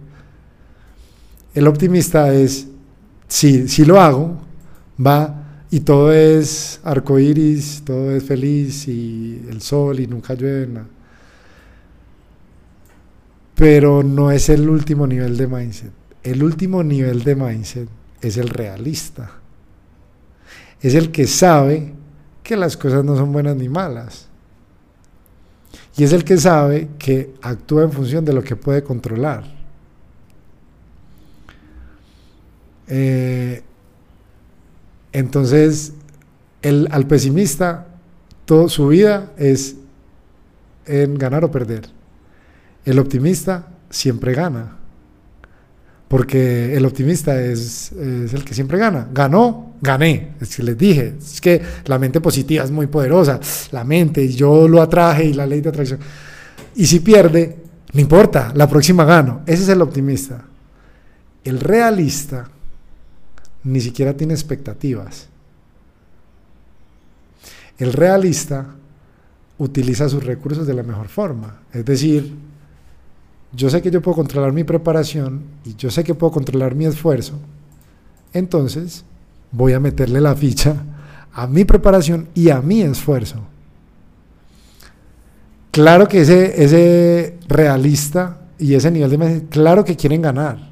[1.53, 2.67] El optimista es,
[3.27, 4.37] sí, sí lo hago,
[5.05, 10.87] va y todo es arcoíris, todo es feliz y el sol y nunca llueve nada.
[13.55, 16.02] Pero no es el último nivel de mindset.
[16.23, 17.89] El último nivel de mindset
[18.21, 19.31] es el realista.
[20.81, 21.93] Es el que sabe
[22.41, 24.27] que las cosas no son buenas ni malas.
[25.95, 29.43] Y es el que sabe que actúa en función de lo que puede controlar.
[32.87, 33.63] Eh,
[35.11, 35.93] entonces,
[36.61, 37.87] el, al pesimista,
[38.45, 39.75] toda su vida es
[40.85, 41.89] en ganar o perder.
[42.85, 44.82] El optimista siempre gana.
[46.13, 49.07] Porque el optimista es, el que siempre gana.
[49.11, 50.33] Ganó, gané.
[50.39, 53.39] Es que les dije, es que la mente positiva es muy poderosa.
[53.71, 55.99] La mente, yo lo atraje y la ley de atracción.
[56.75, 57.57] Y si pierde,
[57.93, 59.41] no importa, la próxima gano.
[59.47, 60.45] Ese es el optimista.
[61.43, 62.47] El realista
[63.63, 65.29] ni siquiera tiene expectativas.
[67.79, 68.67] El realista
[69.57, 71.61] utiliza sus recursos de la mejor forma.
[71.73, 72.35] Es decir,
[73.55, 76.85] yo sé que yo puedo controlar mi preparación y yo sé que puedo controlar mi
[76.85, 77.33] esfuerzo,
[78.33, 79.05] entonces
[79.51, 80.83] voy a meterle la ficha
[81.31, 83.37] a mi preparación y a mi esfuerzo.
[85.71, 90.71] Claro que ese, ese realista y ese nivel de claro que quieren ganar,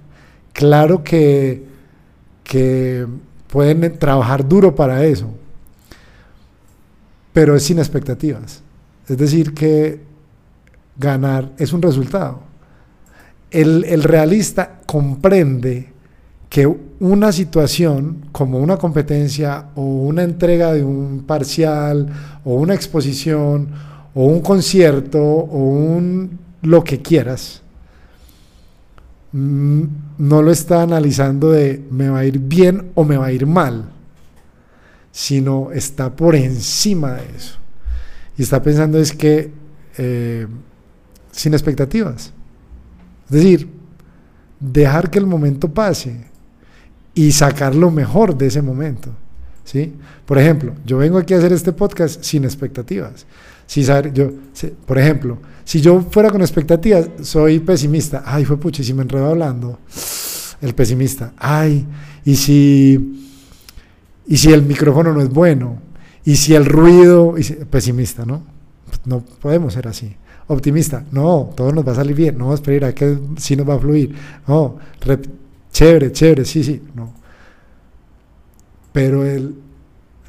[0.53, 1.65] claro que,
[2.43, 3.05] que
[3.47, 5.27] pueden trabajar duro para eso,
[7.33, 8.61] pero es sin expectativas.
[9.07, 10.01] Es decir, que
[10.97, 12.50] ganar es un resultado
[13.51, 15.89] el, realista comprende
[16.49, 16.67] que
[16.99, 22.07] una situación como una competencia o una entrega de un parcial
[22.43, 23.69] o una exposición
[24.13, 27.61] o un concierto o un lo que quieras,
[29.31, 29.83] mm,
[30.17, 33.47] no lo está analizando de me va a ir bien o me va a ir
[33.47, 33.89] mal,
[35.11, 37.57] sino está por encima de eso.
[38.37, 39.51] Y está pensando es que
[39.97, 40.47] eh,
[41.31, 42.33] sin expectativas.
[43.31, 43.69] Es decir,
[44.59, 46.25] dejar que el momento pase
[47.13, 49.09] y sacar lo mejor de ese momento.
[49.63, 49.93] ¿sí?
[50.25, 53.25] Por ejemplo, yo vengo aquí a hacer este podcast sin expectativas.
[53.65, 54.31] Si yo,
[54.85, 58.21] por ejemplo, si yo fuera con expectativas, soy pesimista.
[58.25, 59.79] Ay, fue pucha, y si me enredo hablando.
[60.59, 61.31] El pesimista.
[61.37, 61.87] Ay,
[62.25, 63.23] y si,
[64.27, 65.81] y si el micrófono no es bueno.
[66.25, 67.35] Y si el ruido.
[67.37, 68.43] Y pesimista, ¿no?
[69.05, 70.17] No podemos ser así
[70.51, 71.03] optimista.
[71.11, 72.37] No, todo nos va a salir bien.
[72.37, 74.15] No, espera, que sí nos va a fluir.
[74.47, 74.77] No,
[75.71, 76.81] chévere, chévere, sí, sí.
[76.95, 77.13] No.
[78.91, 79.55] pero el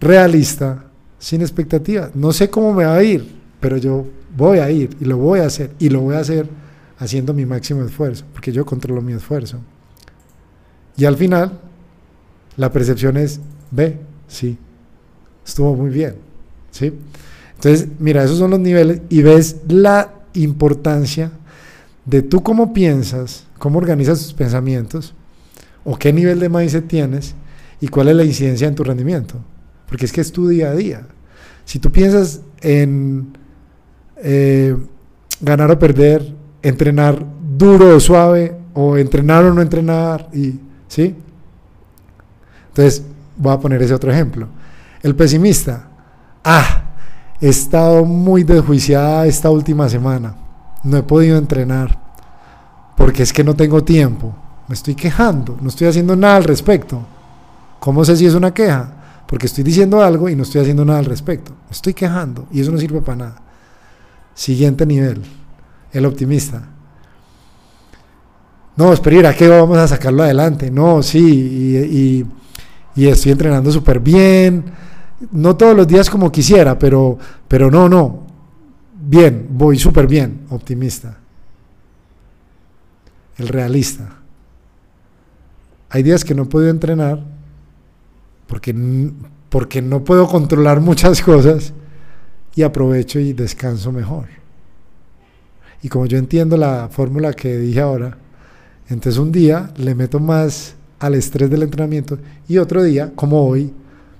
[0.00, 0.84] realista,
[1.18, 2.10] sin expectativa.
[2.14, 3.26] No sé cómo me va a ir,
[3.60, 4.06] pero yo
[4.36, 6.48] voy a ir y lo voy a hacer y lo voy a hacer
[6.98, 9.58] haciendo mi máximo esfuerzo, porque yo controlo mi esfuerzo.
[10.96, 11.58] Y al final,
[12.56, 14.58] la percepción es, ve, sí,
[15.44, 16.16] estuvo muy bien,
[16.70, 16.92] ¿sí?
[17.62, 21.30] Entonces, mira, esos son los niveles y ves la importancia
[22.04, 25.14] de tú cómo piensas, cómo organizas tus pensamientos,
[25.84, 27.36] o qué nivel de mindset tienes
[27.80, 29.36] y cuál es la incidencia en tu rendimiento.
[29.86, 31.06] Porque es que es tu día a día.
[31.64, 33.38] Si tú piensas en
[34.16, 34.76] eh,
[35.40, 37.24] ganar o perder, entrenar
[37.56, 41.14] duro o suave, o entrenar o no entrenar, y, ¿sí?
[42.70, 43.04] Entonces,
[43.36, 44.48] voy a poner ese otro ejemplo.
[45.00, 45.88] El pesimista,
[46.42, 46.81] ah,
[47.42, 50.34] he estado muy desjuiciada esta última semana,
[50.82, 51.98] no he podido entrenar,
[52.96, 54.34] porque es que no tengo tiempo,
[54.68, 57.04] me estoy quejando, no estoy haciendo nada al respecto.
[57.80, 58.90] ¿Cómo sé si es una queja?
[59.26, 61.50] Porque estoy diciendo algo y no estoy haciendo nada al respecto.
[61.50, 63.42] Me estoy quejando y eso no sirve para nada.
[64.34, 65.20] Siguiente nivel,
[65.92, 66.62] el optimista.
[68.76, 70.70] No, espera, ¿a qué vamos a sacarlo adelante?
[70.70, 72.24] No, sí,
[72.94, 74.64] y, estoy entrenando súper bien.
[75.30, 78.26] No todos los días como quisiera, pero, pero no, no.
[79.00, 81.18] Bien, voy súper bien, optimista.
[83.36, 84.08] El realista.
[85.90, 87.22] Hay días que no podido entrenar
[88.46, 88.74] porque,
[89.48, 91.72] porque no puedo controlar muchas cosas
[92.54, 94.26] y aprovecho y descanso mejor.
[95.82, 98.16] Y como yo entiendo la fórmula que dije ahora,
[98.88, 103.72] entonces un día le meto más al estrés del entrenamiento y otro día, como hoy,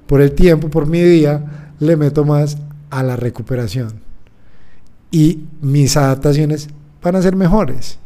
[0.07, 2.59] por el tiempo, por mi día, le meto más
[2.91, 4.01] a la recuperación.
[5.11, 6.69] Y mis adaptaciones
[7.03, 7.99] van a ser mejores.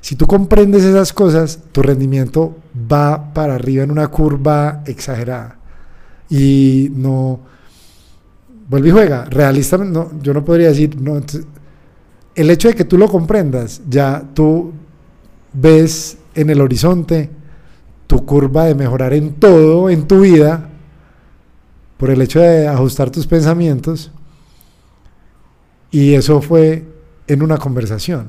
[0.00, 2.56] Si tú comprendes esas cosas, tu rendimiento
[2.90, 5.58] va para arriba en una curva exagerada.
[6.28, 7.40] Y no,
[8.68, 9.24] vuelve y juega.
[9.26, 11.20] Realista, no, yo no podría decir, no,
[12.34, 14.72] el hecho de que tú lo comprendas, ya tú
[15.52, 17.28] ves en el horizonte
[18.10, 20.68] tu curva de mejorar en todo en tu vida
[21.96, 24.10] por el hecho de ajustar tus pensamientos.
[25.92, 26.84] Y eso fue
[27.28, 28.26] en una conversación.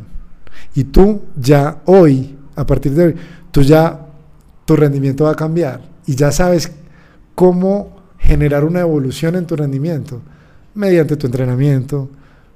[0.76, 3.16] Y tú ya hoy, a partir de hoy,
[3.50, 4.06] tú ya,
[4.66, 5.82] tu rendimiento va a cambiar.
[6.06, 6.72] Y ya sabes
[7.34, 10.22] cómo generar una evolución en tu rendimiento
[10.76, 12.08] mediante tu entrenamiento,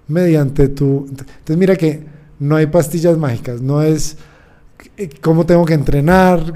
[0.08, 1.08] mediante tu...
[1.10, 2.06] Entonces mira que
[2.38, 4.16] no hay pastillas mágicas, no es
[4.96, 6.54] eh, cómo tengo que entrenar,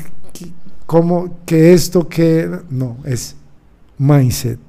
[0.86, 2.50] cómo, que esto, que...
[2.70, 3.36] No, es
[3.98, 4.60] mindset,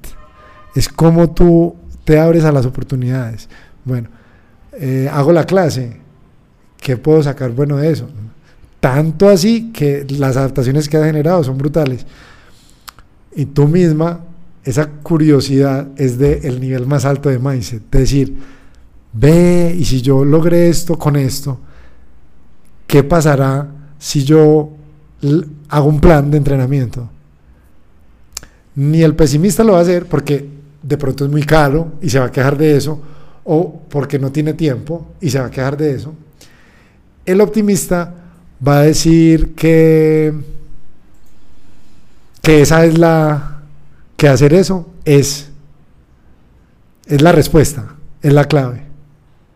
[0.75, 3.49] es cómo tú te abres a las oportunidades.
[3.83, 4.09] Bueno,
[4.73, 5.97] eh, hago la clase,
[6.79, 8.09] ¿qué puedo sacar bueno de eso?
[8.79, 12.05] Tanto así que las adaptaciones que ha generado son brutales.
[13.35, 14.21] Y tú misma
[14.63, 17.83] esa curiosidad es del el nivel más alto de mindset.
[17.95, 18.37] Es decir,
[19.13, 21.59] ve y si yo logré esto con esto,
[22.87, 24.71] ¿qué pasará si yo
[25.69, 27.09] hago un plan de entrenamiento?
[28.75, 30.47] Ni el pesimista lo va a hacer porque
[30.81, 32.99] de pronto es muy caro y se va a quejar de eso,
[33.43, 36.13] o porque no tiene tiempo y se va a quejar de eso.
[37.25, 38.13] El optimista
[38.65, 40.33] va a decir que,
[42.41, 43.61] que esa es la
[44.15, 45.49] que hacer eso es,
[47.05, 48.83] es la respuesta, es la clave.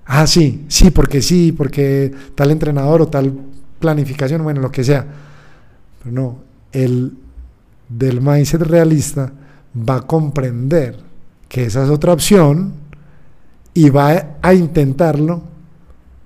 [0.06, 3.34] Ah, sí, sí, porque sí, porque tal entrenador o tal
[3.80, 5.06] planificación, bueno, lo que sea.
[6.06, 6.40] No,
[6.72, 7.14] el
[7.90, 9.32] del mindset realista
[9.78, 10.98] va a comprender
[11.48, 12.74] que esa es otra opción
[13.74, 15.44] y va a intentarlo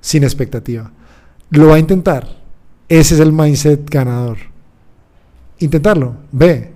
[0.02, 0.92] sin expectativa.
[1.52, 2.28] Lo va a intentar.
[2.88, 4.38] Ese es el mindset ganador.
[5.60, 6.16] Intentarlo.
[6.32, 6.74] Ve,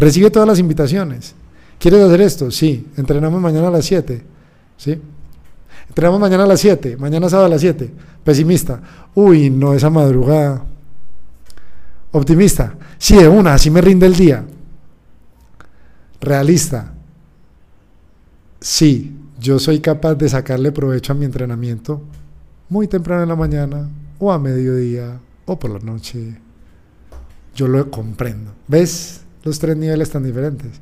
[0.00, 1.34] Recibe todas las invitaciones.
[1.78, 2.50] ¿Quieres hacer esto?
[2.50, 2.86] Sí.
[2.96, 4.22] Entrenamos mañana a las 7.
[4.78, 4.98] ¿Sí?
[5.88, 6.96] Entrenamos mañana a las 7.
[6.96, 7.92] Mañana sábado a las 7.
[8.24, 8.80] Pesimista.
[9.14, 10.64] Uy, no, esa madrugada.
[12.12, 12.74] Optimista.
[12.98, 14.44] Sí, de una, así me rinde el día.
[16.20, 16.92] Realista.
[18.60, 22.02] Sí, yo soy capaz de sacarle provecho a mi entrenamiento
[22.68, 26.36] muy temprano en la mañana o a mediodía o por la noche.
[27.54, 28.52] Yo lo comprendo.
[28.68, 29.20] ¿Ves?
[29.42, 30.80] los tres niveles tan diferentes.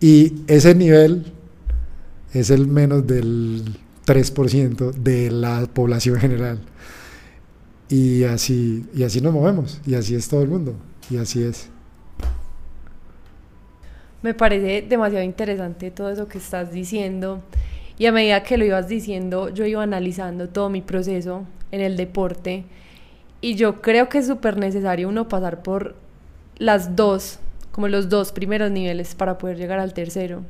[0.00, 1.32] Y ese nivel
[2.32, 6.60] es el menos del 3% de la población general.
[7.90, 10.76] Y así, y así nos movemos, y así es todo el mundo,
[11.10, 11.68] y así es.
[14.22, 17.42] Me parece demasiado interesante todo eso que estás diciendo.
[17.98, 21.96] Y a medida que lo ibas diciendo, yo iba analizando todo mi proceso en el
[21.96, 22.64] deporte.
[23.40, 25.96] Y yo creo que es súper necesario uno pasar por
[26.58, 27.40] las dos,
[27.72, 30.42] como los dos primeros niveles para poder llegar al tercero.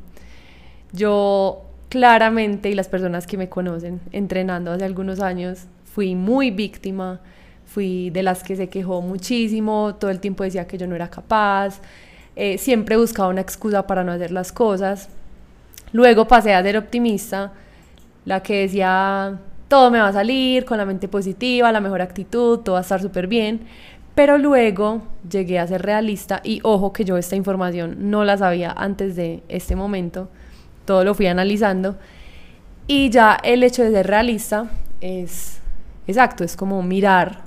[0.92, 7.20] Yo claramente, y las personas que me conocen entrenando hace algunos años, fui muy víctima,
[7.66, 11.08] fui de las que se quejó muchísimo, todo el tiempo decía que yo no era
[11.08, 11.80] capaz,
[12.36, 15.08] eh, siempre buscaba una excusa para no hacer las cosas.
[15.92, 17.52] Luego pasé a ser optimista,
[18.24, 19.38] la que decía
[19.68, 22.82] todo me va a salir con la mente positiva, la mejor actitud, todo va a
[22.82, 23.60] estar súper bien.
[24.16, 28.72] Pero luego llegué a ser realista y ojo que yo esta información no la sabía
[28.72, 30.28] antes de este momento,
[30.84, 31.96] todo lo fui analizando
[32.88, 34.68] y ya el hecho de ser realista
[35.00, 35.59] es
[36.10, 37.42] exacto, es como mirar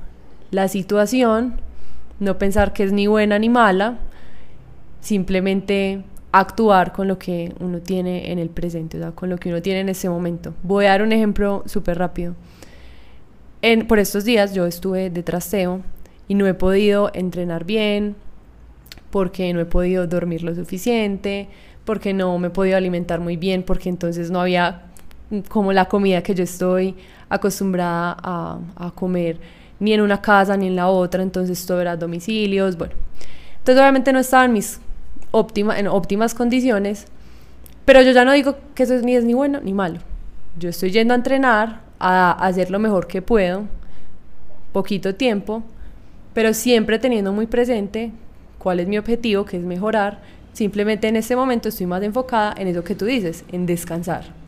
[0.52, 1.62] la situación,
[2.20, 3.98] no pensar que es ni buena ni mala,
[5.02, 9.50] simplemente actuar con lo que uno tiene en el presente, o sea, con lo que
[9.50, 10.54] uno tiene en ese momento.
[10.64, 12.36] Voy a dar un ejemplo súper rápido.
[13.62, 15.82] En, por estos días yo estuve de trasteo
[16.28, 18.16] y no he podido entrenar bien
[19.12, 21.50] porque no he podido dormir lo suficiente,
[21.86, 24.93] porque no me he podido alimentar muy bien, porque entonces no había
[25.50, 26.96] como la comida que yo estoy
[27.30, 29.40] acostumbrada a, a comer
[29.80, 32.94] ni en una casa ni en la otra, entonces todo era domicilios, bueno.
[33.58, 34.80] Entonces obviamente no estaba en mis
[35.32, 37.06] óptima, en óptimas condiciones,
[37.86, 40.00] pero yo ya no digo que eso ni es ni bueno ni malo.
[40.58, 43.66] Yo estoy yendo a entrenar, a, hacer lo mejor que puedo,
[44.72, 45.64] poquito tiempo,
[46.34, 48.12] pero siempre teniendo muy presente
[48.58, 50.22] cuál es mi objetivo, que es mejorar.
[50.54, 54.43] Simplemente en este momento estoy más enfocada en eso que tú dices, en descansar.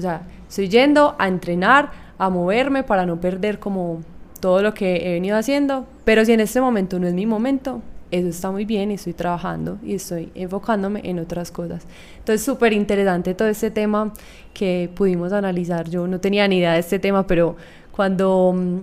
[0.00, 4.02] O sea, estoy yendo a entrenar, a moverme para no perder como
[4.40, 7.82] todo lo que he venido haciendo, pero si en este momento no es mi momento,
[8.10, 11.86] eso está muy bien y estoy trabajando y estoy enfocándome en otras cosas.
[12.18, 14.12] Entonces, súper interesante todo este tema
[14.54, 15.88] que pudimos analizar.
[15.88, 17.56] Yo no tenía ni idea de este tema, pero
[17.92, 18.78] cuando mm,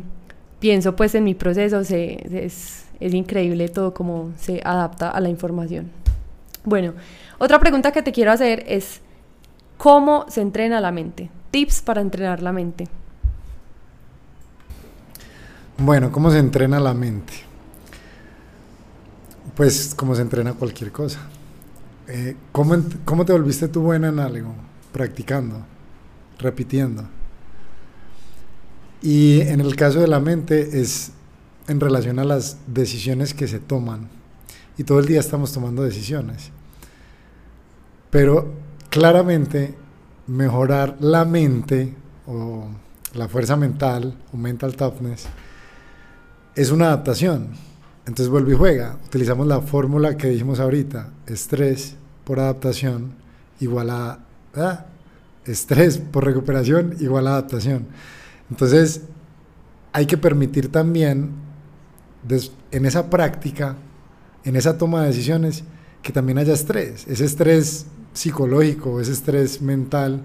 [0.60, 5.30] pienso pues en mi proceso, se, es, es increíble todo cómo se adapta a la
[5.30, 5.90] información.
[6.64, 6.94] Bueno,
[7.38, 9.02] otra pregunta que te quiero hacer es,
[9.78, 11.30] ¿cómo se entrena la mente?
[11.52, 12.88] Tips para entrenar la mente.
[15.78, 17.34] Bueno, ¿cómo se entrena la mente?
[19.56, 21.20] Pues como se entrena cualquier cosa.
[22.08, 24.54] Eh, ¿cómo, ¿Cómo te volviste tú buena en algo?
[24.92, 25.62] Practicando,
[26.40, 27.04] repitiendo.
[29.02, 31.12] Y en el caso de la mente es
[31.68, 34.10] en relación a las decisiones que se toman.
[34.78, 36.52] Y todo el día estamos tomando decisiones.
[38.10, 38.54] Pero
[38.98, 39.76] claramente
[40.26, 41.94] mejorar la mente
[42.26, 42.66] o
[43.14, 45.28] la fuerza mental o mental toughness
[46.56, 47.50] es una adaptación.
[48.08, 48.98] Entonces vuelve y juega.
[49.06, 51.12] Utilizamos la fórmula que dijimos ahorita.
[51.28, 53.14] Estrés por adaptación
[53.60, 54.20] igual a...
[55.46, 57.86] Estrés por recuperación igual a adaptación.
[58.50, 59.02] Entonces
[59.94, 61.34] hay que permitir también
[62.72, 63.76] en esa práctica,
[64.44, 65.64] en esa toma de decisiones,
[66.02, 67.06] que también haya estrés.
[67.08, 70.22] Ese estrés psicológico, ese estrés mental,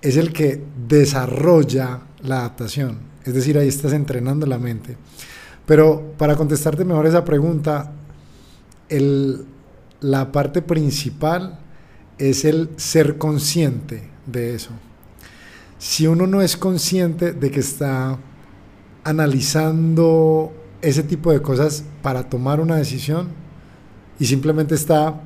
[0.00, 2.98] es el que desarrolla la adaptación.
[3.24, 4.96] Es decir, ahí estás entrenando la mente.
[5.66, 7.92] Pero para contestarte mejor esa pregunta,
[10.00, 11.58] la parte principal
[12.18, 14.70] es el ser consciente de eso.
[15.78, 18.18] Si uno no es consciente de que está
[19.04, 23.28] analizando ese tipo de cosas para tomar una decisión
[24.18, 25.20] y simplemente está,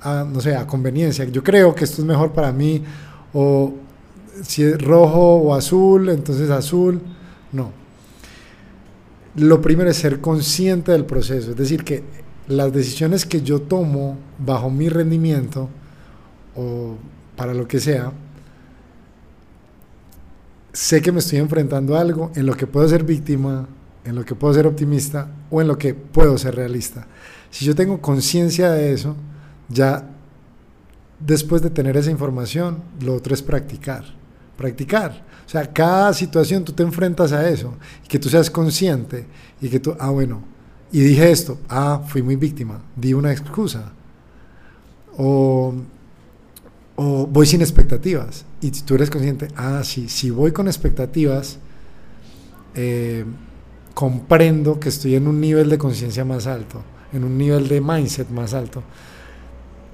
[0.00, 2.82] a, no sé, a conveniencia, yo creo que esto es mejor para mí,
[3.32, 3.74] o
[4.42, 7.00] si es rojo o azul, entonces azul
[7.52, 7.72] no.
[9.36, 12.02] Lo primero es ser consciente del proceso, es decir, que
[12.48, 15.68] las decisiones que yo tomo bajo mi rendimiento
[16.56, 16.96] o
[17.36, 18.12] para lo que sea,
[20.72, 23.68] sé que me estoy enfrentando a algo en lo que puedo ser víctima,
[24.04, 27.06] en lo que puedo ser optimista o en lo que puedo ser realista.
[27.50, 29.16] Si yo tengo conciencia de eso,
[29.70, 30.10] ya
[31.18, 34.04] después de tener esa información, lo otro es practicar.
[34.56, 35.24] Practicar.
[35.46, 39.26] O sea, cada situación tú te enfrentas a eso, y que tú seas consciente
[39.60, 40.42] y que tú, ah, bueno,
[40.92, 43.92] y dije esto, ah, fui muy víctima, di una excusa.
[45.16, 45.74] O,
[46.96, 48.44] o voy sin expectativas.
[48.60, 51.58] Y tú eres consciente, ah, sí, si voy con expectativas,
[52.74, 53.24] eh,
[53.94, 58.28] comprendo que estoy en un nivel de conciencia más alto, en un nivel de mindset
[58.30, 58.82] más alto.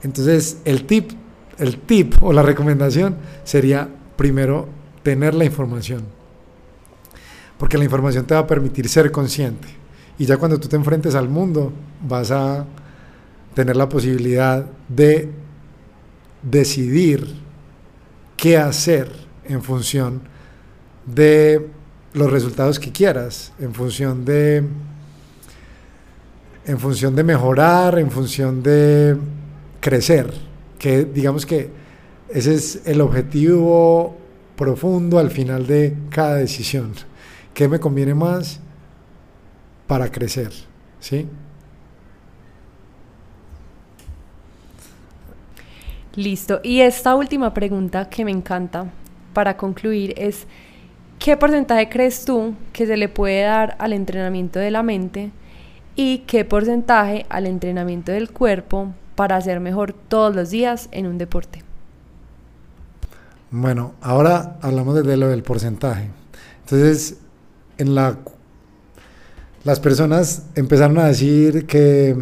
[0.07, 1.11] Entonces, el tip,
[1.59, 4.69] el tip o la recomendación sería primero
[5.03, 6.05] tener la información.
[7.59, 9.67] Porque la información te va a permitir ser consciente.
[10.17, 11.73] Y ya cuando tú te enfrentes al mundo,
[12.09, 12.67] vas a
[13.53, 15.29] tener la posibilidad de
[16.41, 17.27] decidir
[18.37, 19.11] qué hacer
[19.45, 20.21] en función
[21.05, 21.67] de
[22.13, 24.63] los resultados que quieras, en función de
[26.65, 29.17] en función de mejorar, en función de
[29.87, 30.33] crecer,
[30.81, 31.71] que digamos que
[32.29, 34.17] ese es el objetivo
[34.57, 36.93] profundo al final de cada decisión.
[37.55, 38.59] ¿Qué me conviene más
[39.87, 40.51] para crecer?
[40.99, 41.29] ¿Sí?
[46.17, 46.59] Listo.
[46.65, 48.91] Y esta última pregunta que me encanta
[49.33, 50.49] para concluir es,
[51.21, 55.31] ¿qué porcentaje crees tú que se le puede dar al entrenamiento de la mente
[55.95, 61.19] y qué porcentaje al entrenamiento del cuerpo para ser mejor todos los días en un
[61.19, 61.63] deporte?
[63.51, 66.11] Bueno, ahora hablamos de lo del porcentaje.
[66.65, 67.17] Entonces,
[67.79, 68.17] en la
[69.67, 72.17] las personas empezaron a decir que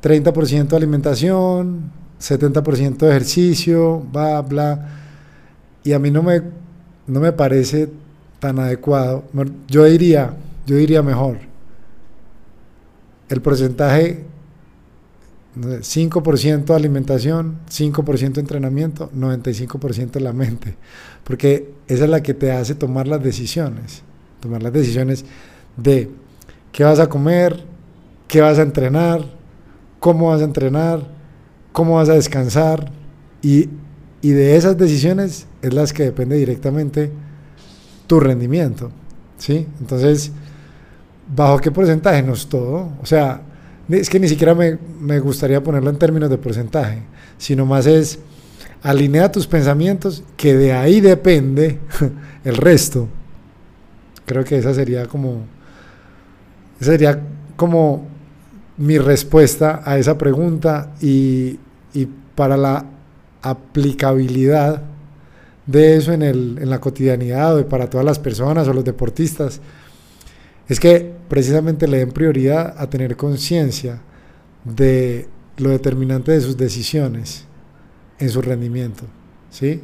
[0.00, 4.88] 30% de alimentación, 70% de ejercicio, bla, bla.
[5.82, 6.40] Y a mí no me,
[7.08, 7.90] no me parece
[8.38, 9.24] tan adecuado.
[9.66, 10.34] Yo diría,
[10.68, 11.38] yo diría mejor.
[13.28, 14.22] El porcentaje
[15.60, 20.76] 5% alimentación, 5% entrenamiento, 95% la mente.
[21.24, 24.02] Porque esa es la que te hace tomar las decisiones.
[24.40, 25.24] Tomar las decisiones
[25.76, 26.10] de
[26.72, 27.64] qué vas a comer,
[28.28, 29.24] qué vas a entrenar,
[29.98, 31.06] cómo vas a entrenar,
[31.72, 32.90] cómo vas a descansar.
[33.42, 33.68] Y,
[34.22, 37.10] y de esas decisiones es las que depende directamente
[38.06, 38.90] tu rendimiento.
[39.38, 39.66] ¿sí?
[39.80, 40.32] Entonces,
[41.34, 42.22] ¿bajo qué porcentaje?
[42.22, 42.90] No es todo.
[43.02, 43.42] O sea,
[43.90, 47.02] es que ni siquiera me, me, gustaría ponerlo en términos de porcentaje,
[47.38, 48.18] sino más es
[48.82, 51.78] alinea tus pensamientos, que de ahí depende
[52.44, 53.08] el resto.
[54.26, 55.42] Creo que esa sería como,
[56.80, 57.20] sería
[57.56, 58.06] como
[58.76, 61.58] mi respuesta a esa pregunta y,
[61.92, 62.86] y para la
[63.42, 64.82] aplicabilidad
[65.66, 69.60] de eso en, el, en la cotidianidad o para todas las personas o los deportistas
[70.70, 74.00] es que precisamente le den prioridad a tener conciencia
[74.64, 77.44] de lo determinante de sus decisiones
[78.18, 79.04] en su rendimiento,
[79.50, 79.82] ¿sí?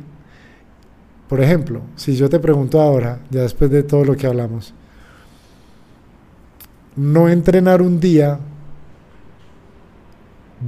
[1.29, 4.73] Por ejemplo, si yo te pregunto ahora, ya después de todo lo que hablamos,
[6.95, 8.39] no entrenar un día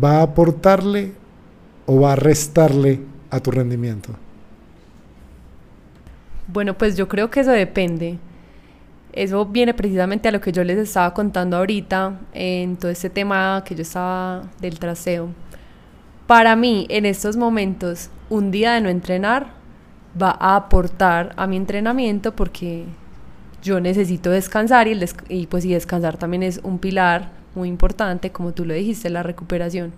[0.02, 1.12] va a aportarle
[1.86, 3.00] o va a restarle
[3.30, 4.12] a tu rendimiento?
[6.46, 8.18] Bueno, pues yo creo que eso depende.
[9.18, 13.64] Eso viene precisamente a lo que yo les estaba contando ahorita en todo este tema
[13.66, 15.30] que yo estaba del traseo.
[16.28, 19.54] Para mí, en estos momentos, un día de no entrenar
[20.22, 22.84] va a aportar a mi entrenamiento porque
[23.60, 24.96] yo necesito descansar y,
[25.28, 29.24] y pues y descansar también es un pilar muy importante, como tú lo dijiste, la
[29.24, 29.92] recuperación.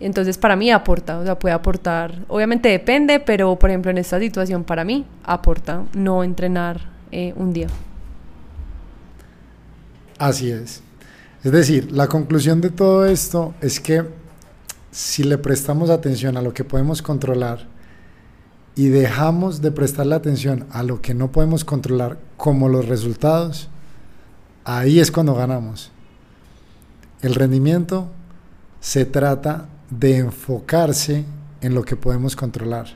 [0.00, 4.18] Entonces para mí aporta, o sea, puede aportar, obviamente depende, pero por ejemplo en esta
[4.18, 6.80] situación para mí aporta no entrenar
[7.12, 7.68] eh, un día.
[10.22, 10.82] Así es.
[11.42, 14.04] Es decir, la conclusión de todo esto es que
[14.92, 17.66] si le prestamos atención a lo que podemos controlar
[18.76, 23.68] y dejamos de prestarle atención a lo que no podemos controlar, como los resultados,
[24.62, 25.90] ahí es cuando ganamos.
[27.20, 28.08] El rendimiento
[28.78, 31.24] se trata de enfocarse
[31.62, 32.86] en lo que podemos controlar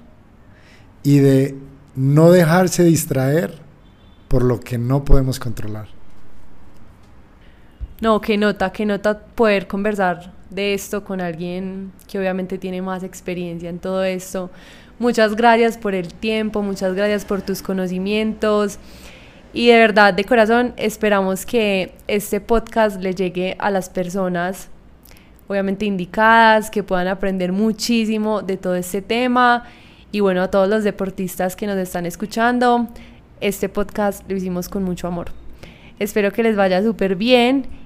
[1.03, 1.59] y de
[1.97, 3.59] no dejarse distraer
[4.29, 5.96] por lo que no podemos controlar.
[7.99, 13.03] No, qué nota, qué nota poder conversar de esto con alguien que obviamente tiene más
[13.03, 14.51] experiencia en todo esto.
[14.99, 18.79] Muchas gracias por el tiempo, muchas gracias por tus conocimientos.
[19.55, 24.69] Y de verdad, de corazón, esperamos que este podcast le llegue a las personas,
[25.49, 29.65] obviamente indicadas, que puedan aprender muchísimo de todo este tema.
[30.13, 32.89] Y bueno, a todos los deportistas que nos están escuchando,
[33.41, 35.29] este podcast lo hicimos con mucho amor.
[35.99, 37.86] Espero que les vaya súper bien